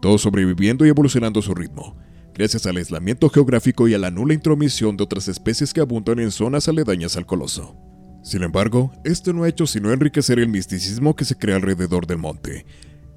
todos 0.00 0.22
sobreviviendo 0.22 0.86
y 0.86 0.90
evolucionando 0.90 1.40
a 1.40 1.42
su 1.42 1.54
ritmo, 1.54 1.96
gracias 2.34 2.66
al 2.66 2.76
aislamiento 2.76 3.30
geográfico 3.30 3.88
y 3.88 3.94
a 3.94 3.98
la 3.98 4.10
nula 4.10 4.34
intromisión 4.34 4.96
de 4.96 5.04
otras 5.04 5.28
especies 5.28 5.72
que 5.72 5.80
abundan 5.80 6.18
en 6.18 6.30
zonas 6.30 6.68
aledañas 6.68 7.16
al 7.16 7.26
coloso. 7.26 7.76
Sin 8.22 8.42
embargo, 8.42 8.92
esto 9.04 9.32
no 9.32 9.44
ha 9.44 9.48
hecho 9.48 9.66
sino 9.66 9.92
enriquecer 9.92 10.38
el 10.38 10.48
misticismo 10.48 11.14
que 11.14 11.24
se 11.24 11.36
crea 11.36 11.56
alrededor 11.56 12.06
del 12.06 12.18
monte, 12.18 12.64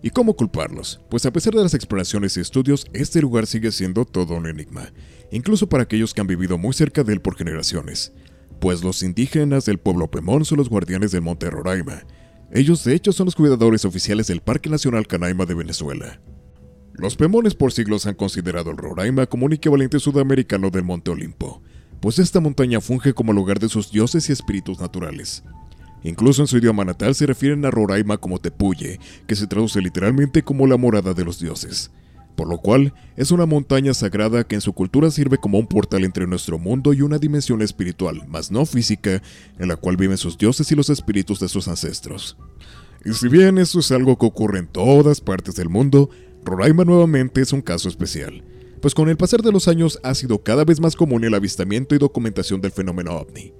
¿Y 0.02 0.12
cómo 0.12 0.36
culparlos? 0.36 1.02
Pues 1.10 1.26
a 1.26 1.32
pesar 1.32 1.54
de 1.56 1.64
las 1.64 1.74
exploraciones 1.74 2.38
y 2.38 2.42
estudios, 2.42 2.86
este 2.94 3.20
lugar 3.20 3.48
sigue 3.48 3.72
siendo 3.72 4.06
todo 4.06 4.36
un 4.36 4.46
enigma, 4.46 4.94
incluso 5.32 5.68
para 5.68 5.84
aquellos 5.84 6.14
que 6.14 6.22
han 6.22 6.28
vivido 6.28 6.58
muy 6.58 6.74
cerca 6.74 7.04
de 7.04 7.14
él 7.14 7.22
por 7.22 7.36
generaciones. 7.36 8.14
Pues 8.60 8.84
los 8.84 9.02
indígenas 9.02 9.66
del 9.66 9.80
pueblo 9.80 10.10
Pemón 10.10 10.46
son 10.46 10.60
los 10.60 10.70
guardianes 10.70 11.12
del 11.12 11.24
monte 11.24 11.50
Roraima. 11.50 12.04
Ellos 12.52 12.84
de 12.84 12.94
hecho 12.94 13.12
son 13.12 13.26
los 13.26 13.36
cuidadores 13.36 13.86
oficiales 13.86 14.28
del 14.28 14.42
Parque 14.42 14.70
Nacional 14.70 15.08
Canaima 15.08 15.46
de 15.46 15.56
Venezuela. 15.56 16.22
Los 16.98 17.16
Pemones 17.16 17.54
por 17.54 17.72
siglos 17.72 18.06
han 18.08 18.16
considerado 18.16 18.72
el 18.72 18.78
Roraima 18.78 19.28
como 19.28 19.46
un 19.46 19.54
equivalente 19.54 20.00
sudamericano 20.00 20.70
del 20.70 20.84
Monte 20.84 21.12
Olimpo, 21.12 21.62
pues 22.00 22.20
esta 22.20 22.40
montaña 22.40 22.82
funge 22.82 23.14
como 23.14 23.34
lugar 23.34 23.60
de 23.60 23.70
sus 23.70 23.92
dioses 23.92 24.30
y 24.30 24.34
espíritus 24.34 24.80
naturales, 24.80 25.44
Incluso 26.04 26.42
en 26.42 26.48
su 26.48 26.58
idioma 26.58 26.86
natal 26.86 27.16
se 27.16 27.26
refieren 27.26 27.66
a 27.66 27.72
Roraima 27.72 28.18
como 28.18 28.40
Tepuye, 28.40 29.00
que 29.26 29.36
se 29.36 29.48
traduce 29.48 29.82
literalmente 29.82 30.44
como 30.44 30.68
la 30.68 30.78
morada 30.78 31.14
de 31.14 31.26
los 31.26 31.40
dioses. 31.40 31.92
Por 32.36 32.48
lo 32.48 32.60
cual, 32.60 32.94
es 33.16 33.32
una 33.32 33.48
montaña 33.48 33.96
sagrada 33.96 34.44
que 34.44 34.56
en 34.56 34.62
su 34.62 34.74
cultura 34.74 35.10
sirve 35.10 35.40
como 35.40 35.58
un 35.58 35.66
portal 35.66 36.04
entre 36.04 36.28
nuestro 36.28 36.60
mundo 36.60 36.94
y 36.94 37.02
una 37.02 37.18
dimensión 37.18 37.64
espiritual, 37.64 38.28
más 38.28 38.52
no 38.52 38.66
física, 38.66 39.24
en 39.58 39.68
la 39.68 39.76
cual 39.76 39.98
viven 39.98 40.18
sus 40.18 40.38
dioses 40.38 40.72
y 40.72 40.76
los 40.76 40.92
espíritus 40.92 41.40
de 41.40 41.50
sus 41.50 41.68
ancestros. 41.68 42.38
Y 43.04 43.14
si 43.14 43.28
bien 43.28 43.58
esto 43.58 43.80
es 43.80 43.92
algo 43.92 44.18
que 44.18 44.28
ocurre 44.28 44.60
en 44.60 44.68
todas 44.68 45.20
partes 45.20 45.56
del 45.56 45.70
mundo, 45.70 46.10
Roraima 46.48 46.84
nuevamente 46.84 47.42
es 47.42 47.54
un 47.54 47.62
caso 47.62 47.90
especial, 47.90 48.44
pues 48.82 48.96
con 48.96 49.10
el 49.10 49.18
pasar 49.18 49.42
de 49.42 49.52
los 49.52 49.68
años 49.68 50.00
ha 50.02 50.16
sido 50.16 50.42
cada 50.42 50.66
vez 50.66 50.80
más 50.80 50.96
común 50.96 51.24
el 51.24 51.36
avistamiento 51.36 51.94
y 51.94 52.00
documentación 52.00 52.62
del 52.62 52.72
fenómeno 52.72 53.16
ovni 53.16 53.54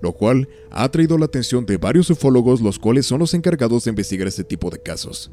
lo 0.00 0.12
cual 0.12 0.48
ha 0.70 0.84
atraído 0.84 1.18
la 1.18 1.26
atención 1.26 1.66
de 1.66 1.76
varios 1.76 2.10
ufólogos 2.10 2.60
los 2.60 2.78
cuales 2.78 3.06
son 3.06 3.20
los 3.20 3.34
encargados 3.34 3.84
de 3.84 3.90
investigar 3.90 4.26
este 4.28 4.44
tipo 4.44 4.70
de 4.70 4.80
casos. 4.80 5.30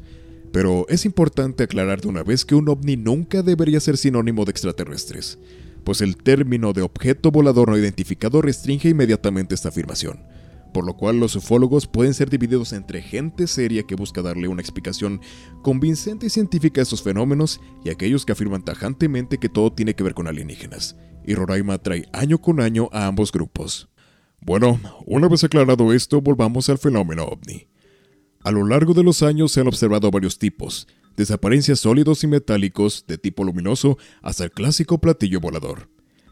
Pero 0.52 0.86
es 0.88 1.04
importante 1.04 1.64
aclarar 1.64 2.00
de 2.00 2.08
una 2.08 2.22
vez 2.22 2.44
que 2.44 2.54
un 2.54 2.68
ovni 2.68 2.96
nunca 2.96 3.42
debería 3.42 3.80
ser 3.80 3.96
sinónimo 3.96 4.44
de 4.44 4.50
extraterrestres, 4.50 5.38
pues 5.84 6.00
el 6.00 6.16
término 6.16 6.72
de 6.72 6.82
objeto 6.82 7.30
volador 7.30 7.68
no 7.68 7.78
identificado 7.78 8.40
restringe 8.40 8.88
inmediatamente 8.88 9.54
esta 9.54 9.68
afirmación, 9.68 10.20
por 10.78 10.86
lo 10.86 10.94
cual 10.94 11.18
los 11.18 11.34
ufólogos 11.34 11.88
pueden 11.88 12.14
ser 12.14 12.30
divididos 12.30 12.72
entre 12.72 13.02
gente 13.02 13.48
seria 13.48 13.82
que 13.82 13.96
busca 13.96 14.22
darle 14.22 14.46
una 14.46 14.62
explicación 14.62 15.20
convincente 15.60 16.26
y 16.26 16.30
científica 16.30 16.80
a 16.80 16.84
estos 16.84 17.02
fenómenos 17.02 17.60
y 17.84 17.90
aquellos 17.90 18.24
que 18.24 18.30
afirman 18.30 18.64
tajantemente 18.64 19.38
que 19.38 19.48
todo 19.48 19.72
tiene 19.72 19.94
que 19.94 20.04
ver 20.04 20.14
con 20.14 20.28
alienígenas, 20.28 20.96
y 21.26 21.34
Roraima 21.34 21.78
trae 21.78 22.08
año 22.12 22.40
con 22.40 22.60
año 22.60 22.88
a 22.92 23.08
ambos 23.08 23.32
grupos. 23.32 23.88
Bueno, 24.40 24.78
una 25.04 25.26
vez 25.26 25.42
aclarado 25.42 25.92
esto, 25.92 26.20
volvamos 26.20 26.68
al 26.68 26.78
fenómeno 26.78 27.24
ovni. 27.24 27.66
A 28.44 28.52
lo 28.52 28.64
largo 28.64 28.94
de 28.94 29.02
los 29.02 29.24
años 29.24 29.50
se 29.50 29.62
han 29.62 29.66
observado 29.66 30.12
varios 30.12 30.38
tipos, 30.38 30.86
desde 31.16 31.34
apariencias 31.34 31.80
sólidos 31.80 32.22
y 32.22 32.28
metálicos 32.28 33.04
de 33.08 33.18
tipo 33.18 33.42
luminoso 33.42 33.98
hasta 34.22 34.44
el 34.44 34.52
clásico 34.52 34.98
platillo 34.98 35.40
volador. 35.40 35.88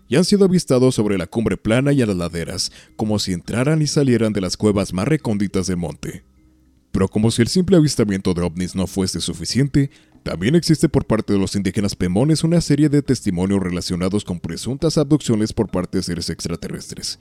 Y 0.08 0.16
han 0.16 0.24
sido 0.24 0.44
avistados 0.44 0.94
sobre 0.94 1.18
la 1.18 1.26
cumbre 1.26 1.56
plana 1.56 1.92
y 1.92 2.02
a 2.02 2.06
las 2.06 2.16
laderas, 2.16 2.70
como 2.96 3.18
si 3.18 3.32
entraran 3.32 3.82
y 3.82 3.86
salieran 3.86 4.32
de 4.32 4.40
las 4.40 4.56
cuevas 4.56 4.92
más 4.92 5.08
recónditas 5.08 5.66
del 5.66 5.78
monte. 5.78 6.24
Pero 6.92 7.08
como 7.08 7.30
si 7.30 7.42
el 7.42 7.48
simple 7.48 7.76
avistamiento 7.76 8.32
de 8.32 8.42
ovnis 8.42 8.74
no 8.74 8.86
fuese 8.86 9.20
suficiente, 9.20 9.90
también 10.22 10.54
existe 10.54 10.88
por 10.88 11.04
parte 11.04 11.32
de 11.32 11.38
los 11.38 11.54
indígenas 11.54 11.94
pemones 11.94 12.42
una 12.42 12.60
serie 12.60 12.88
de 12.88 13.00
testimonios 13.00 13.62
relacionados 13.62 14.24
con 14.24 14.40
presuntas 14.40 14.98
abducciones 14.98 15.52
por 15.52 15.68
parte 15.68 15.98
de 15.98 16.02
seres 16.02 16.30
extraterrestres, 16.30 17.20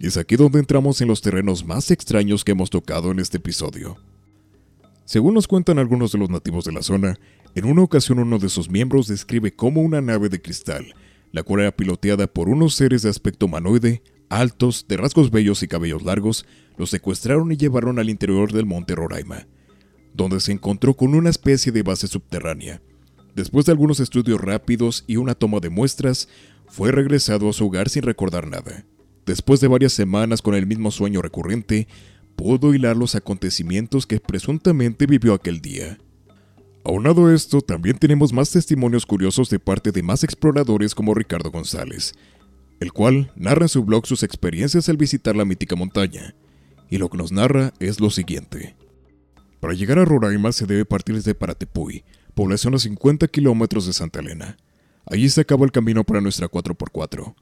y 0.00 0.08
es 0.08 0.16
aquí 0.16 0.34
donde 0.34 0.58
entramos 0.58 1.00
en 1.00 1.06
los 1.06 1.20
terrenos 1.22 1.64
más 1.64 1.92
extraños 1.92 2.42
que 2.42 2.50
hemos 2.50 2.68
tocado 2.68 3.12
en 3.12 3.20
este 3.20 3.36
episodio. 3.36 3.96
Según 5.04 5.34
nos 5.34 5.46
cuentan 5.46 5.78
algunos 5.78 6.10
de 6.10 6.18
los 6.18 6.30
nativos 6.30 6.64
de 6.64 6.72
la 6.72 6.82
zona, 6.82 7.16
en 7.54 7.66
una 7.66 7.82
ocasión 7.82 8.18
uno 8.18 8.40
de 8.40 8.48
sus 8.48 8.68
miembros 8.68 9.06
describe 9.06 9.54
cómo 9.54 9.82
una 9.82 10.00
nave 10.00 10.28
de 10.28 10.42
cristal, 10.42 10.94
la 11.32 11.42
cual 11.42 11.62
era 11.62 11.76
piloteada 11.76 12.26
por 12.26 12.48
unos 12.48 12.74
seres 12.74 13.02
de 13.02 13.10
aspecto 13.10 13.46
humanoide, 13.46 14.02
altos, 14.28 14.86
de 14.88 14.96
rasgos 14.96 15.30
bellos 15.30 15.62
y 15.62 15.68
cabellos 15.68 16.02
largos, 16.02 16.46
los 16.76 16.90
secuestraron 16.90 17.50
y 17.52 17.56
llevaron 17.56 17.98
al 17.98 18.10
interior 18.10 18.52
del 18.52 18.66
monte 18.66 18.94
Roraima, 18.94 19.46
donde 20.14 20.40
se 20.40 20.52
encontró 20.52 20.94
con 20.94 21.14
una 21.14 21.30
especie 21.30 21.72
de 21.72 21.82
base 21.82 22.06
subterránea. 22.06 22.82
Después 23.34 23.66
de 23.66 23.72
algunos 23.72 23.98
estudios 23.98 24.40
rápidos 24.40 25.04
y 25.06 25.16
una 25.16 25.34
toma 25.34 25.60
de 25.60 25.70
muestras, 25.70 26.28
fue 26.68 26.92
regresado 26.92 27.48
a 27.48 27.52
su 27.52 27.66
hogar 27.66 27.88
sin 27.88 28.02
recordar 28.02 28.46
nada. 28.46 28.84
Después 29.24 29.60
de 29.60 29.68
varias 29.68 29.92
semanas 29.92 30.42
con 30.42 30.54
el 30.54 30.66
mismo 30.66 30.90
sueño 30.90 31.22
recurrente, 31.22 31.88
pudo 32.36 32.74
hilar 32.74 32.96
los 32.96 33.14
acontecimientos 33.14 34.06
que 34.06 34.20
presuntamente 34.20 35.06
vivió 35.06 35.34
aquel 35.34 35.60
día. 35.60 35.98
Aunado 36.84 37.32
esto, 37.32 37.60
también 37.60 37.96
tenemos 37.96 38.32
más 38.32 38.50
testimonios 38.50 39.06
curiosos 39.06 39.48
de 39.50 39.60
parte 39.60 39.92
de 39.92 40.02
más 40.02 40.24
exploradores 40.24 40.96
como 40.96 41.14
Ricardo 41.14 41.52
González, 41.52 42.12
el 42.80 42.92
cual 42.92 43.30
narra 43.36 43.66
en 43.66 43.68
su 43.68 43.84
blog 43.84 44.06
sus 44.06 44.24
experiencias 44.24 44.88
al 44.88 44.96
visitar 44.96 45.36
la 45.36 45.44
mítica 45.44 45.76
montaña, 45.76 46.34
y 46.90 46.98
lo 46.98 47.08
que 47.08 47.18
nos 47.18 47.30
narra 47.30 47.72
es 47.78 48.00
lo 48.00 48.10
siguiente. 48.10 48.74
Para 49.60 49.74
llegar 49.74 50.00
a 50.00 50.04
Roraima 50.04 50.50
se 50.50 50.66
debe 50.66 50.84
partir 50.84 51.14
desde 51.14 51.36
Paratepuy, 51.36 52.02
población 52.34 52.74
a 52.74 52.78
50 52.80 53.28
kilómetros 53.28 53.86
de 53.86 53.92
Santa 53.92 54.18
Elena. 54.18 54.56
Allí 55.06 55.28
se 55.28 55.42
acaba 55.42 55.64
el 55.64 55.70
camino 55.70 56.02
para 56.02 56.20
nuestra 56.20 56.48
4x4. 56.48 57.34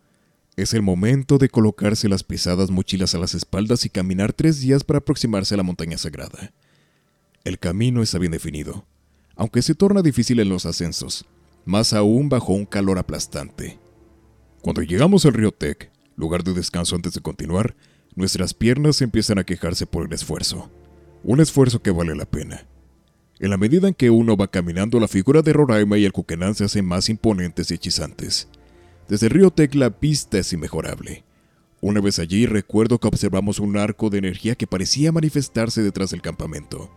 Es 0.56 0.74
el 0.74 0.82
momento 0.82 1.38
de 1.38 1.48
colocarse 1.48 2.10
las 2.10 2.24
pesadas 2.24 2.70
mochilas 2.70 3.14
a 3.14 3.18
las 3.18 3.34
espaldas 3.34 3.86
y 3.86 3.88
caminar 3.88 4.34
tres 4.34 4.60
días 4.60 4.84
para 4.84 4.98
aproximarse 4.98 5.54
a 5.54 5.56
la 5.56 5.62
montaña 5.62 5.96
sagrada. 5.96 6.52
El 7.44 7.58
camino 7.58 8.02
está 8.02 8.18
bien 8.18 8.32
definido, 8.32 8.84
aunque 9.40 9.62
se 9.62 9.74
torna 9.74 10.02
difícil 10.02 10.38
en 10.40 10.50
los 10.50 10.66
ascensos, 10.66 11.24
más 11.64 11.94
aún 11.94 12.28
bajo 12.28 12.52
un 12.52 12.66
calor 12.66 12.98
aplastante. 12.98 13.78
Cuando 14.60 14.82
llegamos 14.82 15.24
al 15.24 15.32
río 15.32 15.50
Tec, 15.50 15.90
lugar 16.14 16.44
de 16.44 16.52
descanso 16.52 16.94
antes 16.94 17.14
de 17.14 17.22
continuar, 17.22 17.74
nuestras 18.14 18.52
piernas 18.52 19.00
empiezan 19.00 19.38
a 19.38 19.44
quejarse 19.44 19.86
por 19.86 20.04
el 20.04 20.12
esfuerzo. 20.12 20.70
Un 21.24 21.40
esfuerzo 21.40 21.80
que 21.80 21.90
vale 21.90 22.14
la 22.14 22.26
pena. 22.26 22.66
En 23.38 23.48
la 23.48 23.56
medida 23.56 23.88
en 23.88 23.94
que 23.94 24.10
uno 24.10 24.36
va 24.36 24.48
caminando, 24.48 25.00
la 25.00 25.08
figura 25.08 25.40
de 25.40 25.54
Roraima 25.54 25.96
y 25.96 26.04
el 26.04 26.12
Cuquenán 26.12 26.54
se 26.54 26.64
hacen 26.64 26.84
más 26.84 27.08
imponentes 27.08 27.70
y 27.70 27.74
hechizantes. 27.76 28.46
Desde 29.08 29.28
el 29.28 29.32
río 29.32 29.50
Tec 29.50 29.74
la 29.74 29.88
pista 29.88 30.36
es 30.36 30.52
inmejorable. 30.52 31.24
Una 31.80 32.02
vez 32.02 32.18
allí 32.18 32.44
recuerdo 32.44 32.98
que 32.98 33.08
observamos 33.08 33.58
un 33.58 33.78
arco 33.78 34.10
de 34.10 34.18
energía 34.18 34.54
que 34.54 34.66
parecía 34.66 35.12
manifestarse 35.12 35.82
detrás 35.82 36.10
del 36.10 36.20
campamento. 36.20 36.90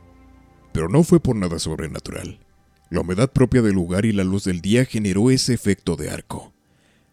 Pero 0.73 0.89
no 0.89 1.03
fue 1.03 1.19
por 1.19 1.35
nada 1.35 1.59
sobrenatural. 1.59 2.39
La 2.89 3.01
humedad 3.01 3.31
propia 3.31 3.61
del 3.61 3.75
lugar 3.75 4.05
y 4.05 4.11
la 4.11 4.23
luz 4.23 4.43
del 4.43 4.61
día 4.61 4.85
generó 4.85 5.31
ese 5.31 5.53
efecto 5.53 5.95
de 5.95 6.09
arco. 6.09 6.53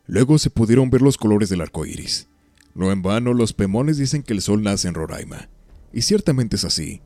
Luego 0.07 0.39
se 0.39 0.51
pudieron 0.51 0.91
ver 0.91 1.03
los 1.03 1.17
colores 1.17 1.49
del 1.49 1.61
arco 1.61 1.87
iris. 1.87 2.29
No 2.75 2.91
en 2.91 3.03
vano, 3.03 3.33
los 3.35 3.53
pemones 3.53 3.97
dicen 3.97 4.23
que 4.23 4.33
el 4.33 4.43
sol 4.43 4.63
nace 4.63 4.89
en 4.89 4.95
Roraima. 4.95 5.49
Y 5.93 6.03
ciertamente 6.03 6.57
es 6.57 6.65
así. 6.65 7.01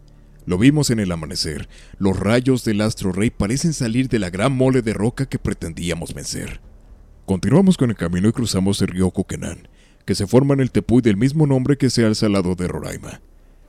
Lo 0.46 0.58
vimos 0.58 0.90
en 0.90 1.00
el 1.00 1.11
amanecer. 1.12 1.68
Los 1.99 2.18
rayos 2.18 2.64
del 2.64 2.80
astro 2.80 3.12
rey 3.12 3.30
parecen 3.30 3.73
salir 3.73 4.08
de 4.08 4.18
la 4.18 4.30
gran 4.30 4.52
mole 4.52 4.82
de 4.82 4.92
roca 4.92 5.26
que 5.26 5.38
pretendíamos 5.38 6.14
vencer. 6.14 6.61
Continuamos 7.25 7.76
con 7.76 7.90
el 7.90 7.96
camino 7.96 8.28
y 8.28 8.32
cruzamos 8.32 8.80
el 8.82 8.88
río 8.88 9.11
Coquenán, 9.11 9.68
que 10.04 10.14
se 10.14 10.26
forma 10.26 10.54
en 10.54 10.61
el 10.61 10.70
Tepuy 10.70 11.00
del 11.00 11.16
mismo 11.16 11.46
nombre 11.46 11.78
que 11.78 11.88
se 11.90 12.04
alza 12.04 12.26
al 12.26 12.32
lado 12.32 12.54
de 12.54 12.68
Roraima. 12.68 13.20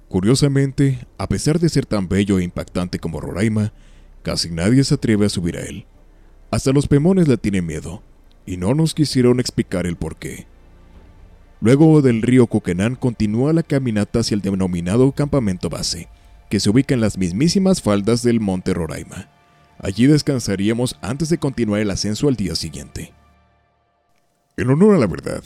Curiosamente, 0.09 1.07
a 1.17 1.27
pesar 1.27 1.59
de 1.59 1.69
ser 1.69 1.85
tan 1.85 2.07
bello 2.07 2.39
e 2.39 2.43
impactante 2.43 2.99
como 2.99 3.19
Roraima, 3.19 3.73
casi 4.21 4.49
nadie 4.49 4.83
se 4.83 4.95
atreve 4.95 5.25
a 5.25 5.29
subir 5.29 5.57
a 5.57 5.61
él. 5.61 5.85
Hasta 6.51 6.71
los 6.71 6.87
pemones 6.87 7.27
le 7.27 7.37
tienen 7.37 7.65
miedo, 7.65 8.01
y 8.45 8.57
no 8.57 8.73
nos 8.73 8.93
quisieron 8.93 9.39
explicar 9.39 9.85
el 9.85 9.95
por 9.95 10.17
qué. 10.17 10.47
Luego 11.59 12.01
del 12.01 12.21
río 12.21 12.47
Coquenán 12.47 12.95
continúa 12.95 13.51
la 13.53 13.63
caminata 13.63 14.19
hacia 14.19 14.35
el 14.35 14.41
denominado 14.41 15.11
campamento 15.11 15.69
base, 15.69 16.07
que 16.49 16.59
se 16.59 16.69
ubica 16.69 16.93
en 16.93 17.01
las 17.01 17.17
mismísimas 17.17 17.81
faldas 17.81 18.21
del 18.21 18.39
monte 18.39 18.73
Roraima. 18.73 19.29
Allí 19.79 20.05
descansaríamos 20.05 20.97
antes 21.01 21.29
de 21.29 21.37
continuar 21.37 21.81
el 21.81 21.91
ascenso 21.91 22.27
al 22.27 22.35
día 22.35 22.55
siguiente. 22.55 23.13
En 24.57 24.69
honor 24.69 24.95
a 24.95 24.99
la 24.99 25.07
verdad, 25.07 25.43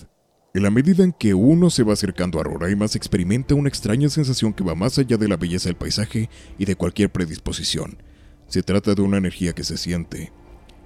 en 0.54 0.64
la 0.64 0.72
medida 0.72 1.04
en 1.04 1.12
que 1.12 1.36
uno 1.36 1.70
se 1.70 1.84
va 1.84 1.94
acercando 1.94 2.40
a 2.40 2.44
Roraima 2.44 2.88
se 2.88 2.98
experimenta 2.98 3.54
una 3.54 3.70
extraña 3.70 4.10
sensación 4.10 4.52
que 4.52 4.64
va 4.64 4.74
más 4.74 4.98
allá 4.98 5.18
de 5.18 5.28
la 5.28 5.38
belleza 5.38 5.70
del 5.70 5.76
paisaje 5.76 6.30
y 6.58 6.66
de 6.66 6.76
cualquier 6.76 7.12
predisposición. 7.12 7.98
Se 8.48 8.64
trata 8.64 8.96
de 8.96 9.02
una 9.04 9.18
energía 9.18 9.54
que 9.54 9.64
se 9.64 9.78
siente. 9.78 10.32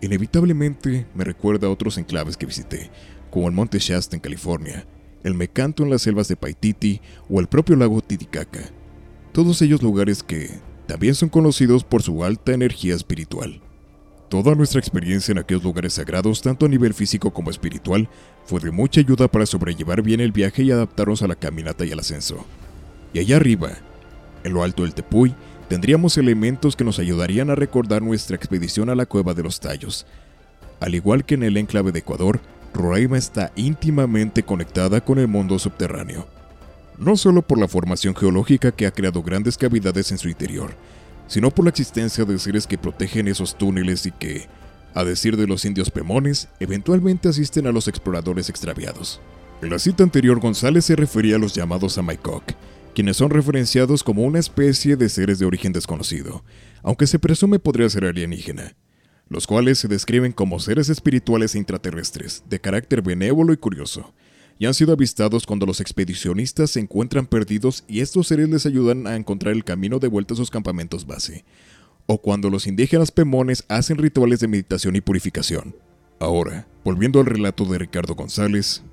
Inevitablemente 0.01 1.07
me 1.15 1.23
recuerda 1.23 1.67
a 1.67 1.69
otros 1.69 1.97
enclaves 1.97 2.35
que 2.35 2.45
visité, 2.45 2.91
como 3.31 3.47
el 3.47 3.53
Monte 3.53 3.79
Shasta 3.79 4.17
en 4.17 4.21
California, 4.21 4.85
el 5.23 5.33
Mecanto 5.33 5.83
en 5.83 5.89
las 5.89 6.01
selvas 6.01 6.27
de 6.27 6.35
Paititi 6.35 6.99
o 7.29 7.39
el 7.39 7.47
propio 7.47 7.77
lago 7.77 8.01
Titicaca. 8.01 8.69
Todos 9.31 9.61
ellos 9.61 9.81
lugares 9.81 10.23
que 10.23 10.49
también 10.87 11.15
son 11.15 11.29
conocidos 11.29 11.85
por 11.85 12.03
su 12.03 12.25
alta 12.25 12.51
energía 12.51 12.95
espiritual. 12.95 13.61
Toda 14.33 14.55
nuestra 14.55 14.79
experiencia 14.79 15.31
en 15.31 15.37
aquellos 15.37 15.63
lugares 15.63 15.93
sagrados, 15.93 16.41
tanto 16.41 16.65
a 16.65 16.67
nivel 16.67 16.95
físico 16.95 17.31
como 17.31 17.51
espiritual, 17.51 18.09
fue 18.45 18.59
de 18.59 18.71
mucha 18.71 18.99
ayuda 18.99 19.27
para 19.27 19.45
sobrellevar 19.45 20.01
bien 20.01 20.19
el 20.21 20.31
viaje 20.31 20.63
y 20.63 20.71
adaptarnos 20.71 21.21
a 21.21 21.27
la 21.27 21.35
caminata 21.35 21.85
y 21.85 21.91
al 21.91 21.99
ascenso. 21.99 22.43
Y 23.13 23.19
allá 23.19 23.35
arriba, 23.35 23.73
en 24.43 24.53
lo 24.53 24.63
alto 24.63 24.81
del 24.81 24.95
Tepuy, 24.95 25.35
tendríamos 25.69 26.17
elementos 26.17 26.75
que 26.75 26.83
nos 26.83 26.97
ayudarían 26.97 27.51
a 27.51 27.55
recordar 27.55 28.01
nuestra 28.01 28.35
expedición 28.35 28.89
a 28.89 28.95
la 28.95 29.05
cueva 29.05 29.35
de 29.35 29.43
los 29.43 29.59
tallos. 29.59 30.07
Al 30.79 30.95
igual 30.95 31.25
que 31.25 31.35
en 31.35 31.43
el 31.43 31.55
enclave 31.55 31.91
de 31.91 31.99
Ecuador, 31.99 32.39
Roraima 32.73 33.19
está 33.19 33.51
íntimamente 33.55 34.41
conectada 34.41 35.01
con 35.01 35.19
el 35.19 35.27
mundo 35.27 35.59
subterráneo. 35.59 36.25
No 36.97 37.17
solo 37.17 37.43
por 37.43 37.59
la 37.59 37.67
formación 37.67 38.15
geológica 38.15 38.71
que 38.71 38.87
ha 38.87 38.91
creado 38.91 39.21
grandes 39.21 39.59
cavidades 39.59 40.11
en 40.11 40.17
su 40.17 40.27
interior, 40.27 40.73
sino 41.27 41.51
por 41.51 41.65
la 41.65 41.69
existencia 41.69 42.25
de 42.25 42.37
seres 42.39 42.67
que 42.67 42.77
protegen 42.77 43.27
esos 43.27 43.57
túneles 43.57 44.05
y 44.05 44.11
que, 44.11 44.47
a 44.93 45.03
decir 45.03 45.37
de 45.37 45.47
los 45.47 45.65
indios 45.65 45.89
pemones, 45.89 46.49
eventualmente 46.59 47.29
asisten 47.29 47.67
a 47.67 47.71
los 47.71 47.87
exploradores 47.87 48.49
extraviados. 48.49 49.21
En 49.61 49.69
la 49.69 49.79
cita 49.79 50.03
anterior 50.03 50.39
González 50.39 50.85
se 50.85 50.95
refería 50.95 51.37
a 51.37 51.39
los 51.39 51.53
llamados 51.53 51.97
Amaikok, 51.97 52.43
quienes 52.93 53.17
son 53.17 53.29
referenciados 53.29 54.03
como 54.03 54.23
una 54.23 54.39
especie 54.39 54.95
de 54.95 55.09
seres 55.09 55.39
de 55.39 55.45
origen 55.45 55.73
desconocido, 55.73 56.43
aunque 56.83 57.07
se 57.07 57.19
presume 57.19 57.59
podría 57.59 57.89
ser 57.89 58.05
alienígena, 58.05 58.75
los 59.29 59.47
cuales 59.47 59.79
se 59.79 59.87
describen 59.87 60.31
como 60.31 60.59
seres 60.59 60.89
espirituales 60.89 61.55
e 61.55 61.59
intraterrestres, 61.59 62.43
de 62.49 62.59
carácter 62.59 63.01
benévolo 63.01 63.53
y 63.53 63.57
curioso, 63.57 64.13
y 64.59 64.65
han 64.65 64.73
sido 64.73 64.93
avistados 64.93 65.45
cuando 65.45 65.65
los 65.65 65.79
expedicionistas 65.81 66.71
se 66.71 66.79
encuentran 66.79 67.25
perdidos 67.25 67.83
y 67.87 68.01
estos 68.01 68.27
seres 68.27 68.49
les 68.49 68.65
ayudan 68.65 69.07
a 69.07 69.15
encontrar 69.15 69.53
el 69.53 69.63
camino 69.63 69.99
de 69.99 70.07
vuelta 70.07 70.33
a 70.33 70.37
sus 70.37 70.49
campamentos 70.49 71.05
base, 71.07 71.43
o 72.05 72.21
cuando 72.21 72.49
los 72.49 72.67
indígenas 72.67 73.11
pemones 73.11 73.65
hacen 73.67 73.97
rituales 73.97 74.39
de 74.39 74.47
meditación 74.47 74.95
y 74.95 75.01
purificación. 75.01 75.75
Ahora, 76.19 76.67
volviendo 76.83 77.19
al 77.19 77.25
relato 77.25 77.65
de 77.65 77.77
Ricardo 77.77 78.15
González, 78.15 78.83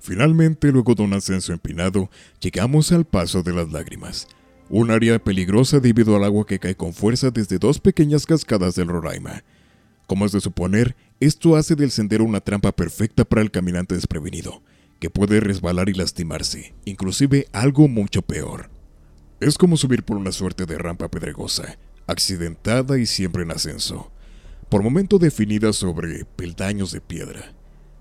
finalmente 0.00 0.72
luego 0.72 0.94
de 0.94 1.02
un 1.02 1.12
ascenso 1.12 1.52
empinado, 1.52 2.10
llegamos 2.40 2.90
al 2.92 3.04
Paso 3.04 3.42
de 3.42 3.52
las 3.52 3.70
Lágrimas, 3.70 4.26
un 4.70 4.90
área 4.90 5.22
peligrosa 5.22 5.80
debido 5.80 6.16
al 6.16 6.24
agua 6.24 6.46
que 6.46 6.58
cae 6.58 6.74
con 6.74 6.92
fuerza 6.92 7.30
desde 7.30 7.58
dos 7.58 7.78
pequeñas 7.80 8.26
cascadas 8.26 8.74
del 8.74 8.88
Roraima. 8.88 9.44
Como 10.06 10.24
es 10.26 10.32
de 10.32 10.40
suponer, 10.40 10.96
esto 11.20 11.56
hace 11.56 11.74
del 11.74 11.90
sendero 11.90 12.24
una 12.24 12.40
trampa 12.40 12.72
perfecta 12.72 13.24
para 13.24 13.42
el 13.42 13.50
caminante 13.50 13.94
desprevenido, 13.94 14.62
que 14.98 15.10
puede 15.10 15.40
resbalar 15.40 15.88
y 15.88 15.94
lastimarse, 15.94 16.74
inclusive 16.84 17.46
algo 17.52 17.88
mucho 17.88 18.22
peor. 18.22 18.70
Es 19.40 19.56
como 19.56 19.76
subir 19.76 20.02
por 20.02 20.16
una 20.16 20.32
suerte 20.32 20.66
de 20.66 20.78
rampa 20.78 21.08
pedregosa, 21.08 21.78
accidentada 22.06 22.98
y 22.98 23.06
siempre 23.06 23.42
en 23.42 23.52
ascenso, 23.52 24.10
por 24.68 24.82
momento 24.82 25.18
definida 25.18 25.72
sobre 25.72 26.24
peldaños 26.24 26.92
de 26.92 27.00
piedra, 27.00 27.54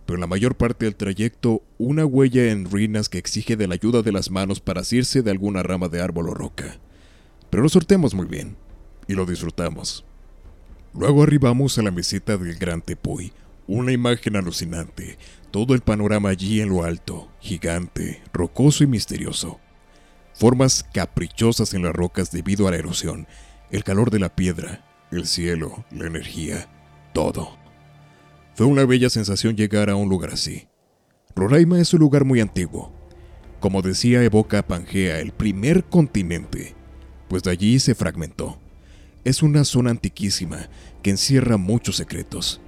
pero 0.05 0.15
en 0.15 0.21
la 0.21 0.27
mayor 0.27 0.55
parte 0.55 0.85
del 0.85 0.95
trayecto 0.95 1.61
una 1.77 2.05
huella 2.05 2.51
en 2.51 2.69
ruinas 2.69 3.09
que 3.09 3.17
exige 3.17 3.55
de 3.55 3.67
la 3.67 3.75
ayuda 3.75 4.01
de 4.01 4.11
las 4.11 4.31
manos 4.31 4.59
para 4.59 4.81
asirse 4.81 5.21
de 5.21 5.31
alguna 5.31 5.63
rama 5.63 5.89
de 5.89 6.01
árbol 6.01 6.29
o 6.29 6.33
roca. 6.33 6.79
Pero 7.49 7.63
lo 7.63 7.69
sorteamos 7.69 8.15
muy 8.15 8.25
bien, 8.25 8.55
y 9.07 9.13
lo 9.13 9.25
disfrutamos. 9.25 10.05
Luego 10.93 11.23
arribamos 11.23 11.77
a 11.77 11.83
la 11.83 11.91
meseta 11.91 12.37
del 12.37 12.55
Gran 12.55 12.81
Tepuy, 12.81 13.31
una 13.67 13.91
imagen 13.91 14.35
alucinante, 14.35 15.17
todo 15.51 15.73
el 15.73 15.81
panorama 15.81 16.29
allí 16.29 16.61
en 16.61 16.69
lo 16.69 16.83
alto, 16.83 17.29
gigante, 17.39 18.21
rocoso 18.33 18.83
y 18.83 18.87
misterioso. 18.87 19.59
Formas 20.33 20.85
caprichosas 20.93 21.73
en 21.73 21.83
las 21.83 21.93
rocas 21.93 22.31
debido 22.31 22.67
a 22.67 22.71
la 22.71 22.77
erosión, 22.77 23.27
el 23.71 23.83
calor 23.83 24.11
de 24.11 24.19
la 24.19 24.35
piedra, 24.35 24.85
el 25.11 25.27
cielo, 25.27 25.85
la 25.91 26.07
energía, 26.07 26.69
todo. 27.13 27.57
Fue 28.55 28.65
una 28.65 28.85
bella 28.85 29.09
sensación 29.09 29.55
llegar 29.55 29.89
a 29.89 29.95
un 29.95 30.09
lugar 30.09 30.31
así. 30.31 30.67
Roraima 31.35 31.79
es 31.79 31.93
un 31.93 31.99
lugar 31.99 32.25
muy 32.25 32.39
antiguo. 32.39 32.93
Como 33.59 33.81
decía, 33.81 34.23
evoca 34.23 34.59
a 34.59 34.67
Pangea, 34.67 35.19
el 35.19 35.31
primer 35.31 35.83
continente, 35.83 36.75
pues 37.27 37.43
de 37.43 37.51
allí 37.51 37.79
se 37.79 37.95
fragmentó. 37.95 38.59
Es 39.23 39.43
una 39.43 39.63
zona 39.63 39.91
antiquísima 39.91 40.69
que 41.01 41.09
encierra 41.09 41.57
muchos 41.57 41.97
secretos. 41.97 42.61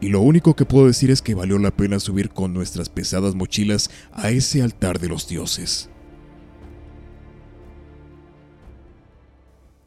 Y 0.00 0.08
lo 0.08 0.20
único 0.20 0.54
que 0.54 0.66
puedo 0.66 0.86
decir 0.86 1.10
es 1.10 1.22
que 1.22 1.34
valió 1.34 1.58
la 1.58 1.70
pena 1.70 1.98
subir 1.98 2.30
con 2.30 2.52
nuestras 2.52 2.88
pesadas 2.88 3.34
mochilas 3.34 3.90
a 4.12 4.30
ese 4.30 4.62
altar 4.62 4.98
de 4.98 5.08
los 5.08 5.26
dioses. 5.26 5.88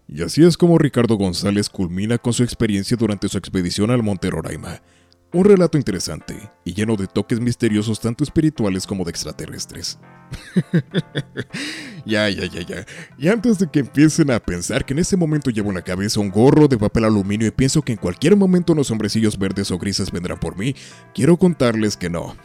Y 0.08 0.24
así 0.24 0.44
es 0.44 0.58
como 0.58 0.80
Ricardo 0.80 1.16
González 1.16 1.70
culmina 1.70 2.18
con 2.18 2.34
su 2.34 2.44
experiencia 2.44 2.98
durante 2.98 3.30
su 3.30 3.38
expedición 3.38 3.92
al 3.92 4.02
Monte 4.02 4.32
Roraima. 4.32 4.82
Un 5.32 5.46
relato 5.46 5.78
interesante 5.78 6.50
y 6.66 6.74
lleno 6.74 6.96
de 6.96 7.06
toques 7.06 7.40
misteriosos 7.40 8.00
tanto 8.00 8.24
espirituales 8.24 8.88
como 8.88 9.04
de 9.04 9.12
extraterrestres. 9.12 10.00
ya, 12.06 12.28
ya, 12.30 12.46
ya, 12.48 12.62
ya. 12.62 12.86
Y 13.16 13.28
antes 13.28 13.60
de 13.60 13.68
que 13.70 13.82
empiecen 13.82 14.32
a 14.32 14.40
pensar 14.40 14.86
que 14.86 14.94
en 14.94 15.00
ese 15.00 15.18
momento 15.18 15.52
llevo 15.52 15.70
en 15.70 15.76
la 15.76 15.84
cabeza 15.84 16.20
un 16.20 16.32
gorro 16.32 16.68
de 16.68 16.80
papel 16.80 17.06
aluminio 17.06 17.48
y 17.48 17.52
pienso 17.52 17.84
que 17.84 17.92
en 17.92 18.00
cualquier 18.00 18.36
momento 18.36 18.74
unos 18.74 18.90
hombrecillos 18.90 19.38
verdes 19.38 19.70
o 19.70 19.78
grises 19.78 20.12
vendrán 20.12 20.40
por 20.40 20.58
mí, 20.58 20.76
quiero 21.14 21.38
contarles 21.38 21.96
que 21.96 22.10
no. 22.10 22.36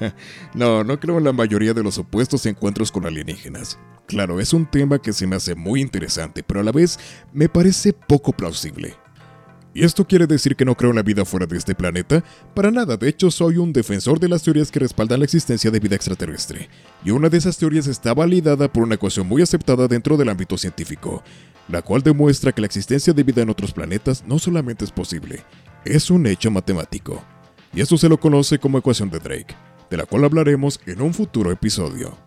no, 0.54 0.82
no 0.82 0.98
creo 0.98 1.18
en 1.18 1.24
la 1.24 1.34
mayoría 1.34 1.74
de 1.74 1.82
los 1.82 1.96
supuestos 1.96 2.46
encuentros 2.46 2.90
con 2.90 3.04
alienígenas. 3.04 3.78
Claro, 4.06 4.40
es 4.40 4.54
un 4.54 4.64
tema 4.64 4.98
que 4.98 5.12
se 5.12 5.26
me 5.26 5.36
hace 5.36 5.54
muy 5.54 5.82
interesante, 5.82 6.42
pero 6.42 6.60
a 6.60 6.62
la 6.62 6.72
vez 6.72 6.98
me 7.34 7.50
parece 7.50 7.92
poco 7.92 8.32
plausible. 8.32 8.96
¿Y 9.72 9.84
esto 9.84 10.04
quiere 10.04 10.26
decir 10.26 10.56
que 10.56 10.64
no 10.64 10.76
creo 10.76 10.90
en 10.90 10.96
la 10.96 11.02
vida 11.02 11.24
fuera 11.24 11.46
de 11.46 11.56
este 11.56 11.76
planeta? 11.76 12.24
Para 12.54 12.72
nada, 12.72 12.96
de 12.96 13.08
hecho 13.08 13.30
soy 13.30 13.56
un 13.56 13.72
defensor 13.72 14.18
de 14.18 14.28
las 14.28 14.42
teorías 14.42 14.72
que 14.72 14.80
respaldan 14.80 15.20
la 15.20 15.26
existencia 15.26 15.70
de 15.70 15.78
vida 15.78 15.94
extraterrestre. 15.94 16.68
Y 17.04 17.10
una 17.12 17.28
de 17.28 17.38
esas 17.38 17.56
teorías 17.56 17.86
está 17.86 18.12
validada 18.12 18.72
por 18.72 18.82
una 18.82 18.96
ecuación 18.96 19.28
muy 19.28 19.42
aceptada 19.42 19.86
dentro 19.86 20.16
del 20.16 20.28
ámbito 20.28 20.58
científico, 20.58 21.22
la 21.68 21.82
cual 21.82 22.02
demuestra 22.02 22.50
que 22.50 22.60
la 22.60 22.66
existencia 22.66 23.12
de 23.12 23.22
vida 23.22 23.42
en 23.42 23.50
otros 23.50 23.72
planetas 23.72 24.24
no 24.26 24.40
solamente 24.40 24.84
es 24.84 24.90
posible, 24.90 25.44
es 25.84 26.10
un 26.10 26.26
hecho 26.26 26.50
matemático. 26.50 27.24
Y 27.72 27.80
esto 27.80 27.96
se 27.96 28.08
lo 28.08 28.18
conoce 28.18 28.58
como 28.58 28.78
ecuación 28.78 29.08
de 29.08 29.20
Drake, 29.20 29.54
de 29.88 29.96
la 29.96 30.04
cual 30.04 30.24
hablaremos 30.24 30.80
en 30.86 31.00
un 31.00 31.14
futuro 31.14 31.52
episodio. 31.52 32.18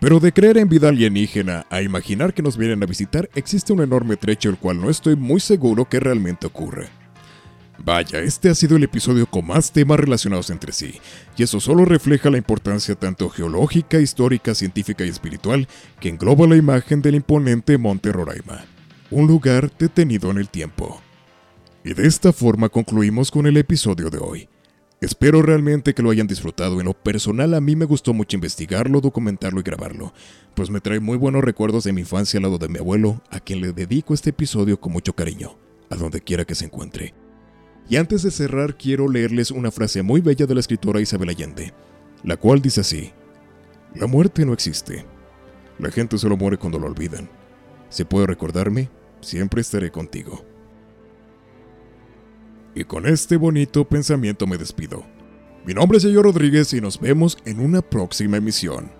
Pero 0.00 0.20
de 0.20 0.32
creer 0.32 0.58
en 0.58 0.68
vida 0.68 0.90
alienígena 0.90 1.66
a 1.70 1.82
imaginar 1.82 2.32
que 2.32 2.42
nos 2.42 2.56
vienen 2.56 2.82
a 2.82 2.86
visitar 2.86 3.28
existe 3.34 3.72
un 3.72 3.80
enorme 3.80 4.16
trecho 4.16 4.48
el 4.48 4.56
cual 4.56 4.80
no 4.80 4.90
estoy 4.90 5.16
muy 5.16 5.40
seguro 5.40 5.88
que 5.88 5.98
realmente 5.98 6.46
ocurre. 6.46 6.88
Vaya, 7.84 8.20
este 8.20 8.48
ha 8.48 8.54
sido 8.54 8.76
el 8.76 8.84
episodio 8.84 9.26
con 9.26 9.46
más 9.46 9.72
temas 9.72 10.00
relacionados 10.00 10.50
entre 10.50 10.72
sí, 10.72 11.00
y 11.36 11.42
eso 11.44 11.60
solo 11.60 11.84
refleja 11.84 12.28
la 12.28 12.38
importancia 12.38 12.96
tanto 12.96 13.28
geológica, 13.28 14.00
histórica, 14.00 14.54
científica 14.54 15.04
y 15.04 15.08
espiritual 15.08 15.68
que 16.00 16.08
engloba 16.08 16.46
la 16.46 16.56
imagen 16.56 17.02
del 17.02 17.14
imponente 17.14 17.78
Monte 17.78 18.12
Roraima, 18.12 18.64
un 19.10 19.26
lugar 19.28 19.70
detenido 19.78 20.30
en 20.30 20.38
el 20.38 20.48
tiempo. 20.48 21.00
Y 21.84 21.94
de 21.94 22.06
esta 22.06 22.32
forma 22.32 22.68
concluimos 22.68 23.30
con 23.30 23.46
el 23.46 23.56
episodio 23.56 24.10
de 24.10 24.18
hoy. 24.18 24.48
Espero 25.00 25.42
realmente 25.42 25.94
que 25.94 26.02
lo 26.02 26.10
hayan 26.10 26.26
disfrutado. 26.26 26.80
En 26.80 26.86
lo 26.86 26.92
personal 26.92 27.54
a 27.54 27.60
mí 27.60 27.76
me 27.76 27.84
gustó 27.84 28.12
mucho 28.14 28.36
investigarlo, 28.36 29.00
documentarlo 29.00 29.60
y 29.60 29.62
grabarlo, 29.62 30.12
pues 30.54 30.70
me 30.70 30.80
trae 30.80 30.98
muy 30.98 31.16
buenos 31.16 31.44
recuerdos 31.44 31.84
de 31.84 31.92
mi 31.92 32.00
infancia 32.00 32.38
al 32.38 32.42
lado 32.42 32.58
de 32.58 32.68
mi 32.68 32.78
abuelo, 32.78 33.22
a 33.30 33.38
quien 33.38 33.60
le 33.60 33.72
dedico 33.72 34.12
este 34.12 34.30
episodio 34.30 34.80
con 34.80 34.92
mucho 34.92 35.12
cariño, 35.12 35.56
a 35.88 35.94
donde 35.94 36.20
quiera 36.20 36.44
que 36.44 36.56
se 36.56 36.64
encuentre. 36.64 37.14
Y 37.88 37.94
antes 37.94 38.24
de 38.24 38.32
cerrar 38.32 38.76
quiero 38.76 39.08
leerles 39.08 39.52
una 39.52 39.70
frase 39.70 40.02
muy 40.02 40.20
bella 40.20 40.46
de 40.46 40.54
la 40.54 40.60
escritora 40.60 41.00
Isabel 41.00 41.28
Allende, 41.28 41.72
la 42.24 42.36
cual 42.36 42.60
dice 42.60 42.80
así, 42.80 43.12
La 43.94 44.08
muerte 44.08 44.44
no 44.44 44.52
existe. 44.52 45.06
La 45.78 45.92
gente 45.92 46.18
solo 46.18 46.36
muere 46.36 46.58
cuando 46.58 46.80
lo 46.80 46.88
olvidan. 46.88 47.30
Si 47.88 48.02
puedo 48.02 48.26
recordarme, 48.26 48.90
siempre 49.20 49.60
estaré 49.60 49.92
contigo. 49.92 50.44
Y 52.74 52.84
con 52.84 53.06
este 53.06 53.36
bonito 53.36 53.84
pensamiento 53.88 54.46
me 54.46 54.58
despido. 54.58 55.04
Mi 55.66 55.74
nombre 55.74 55.98
es 55.98 56.02
Señor 56.02 56.24
Rodríguez 56.24 56.72
y 56.72 56.80
nos 56.80 57.00
vemos 57.00 57.38
en 57.44 57.60
una 57.60 57.82
próxima 57.82 58.36
emisión. 58.36 58.97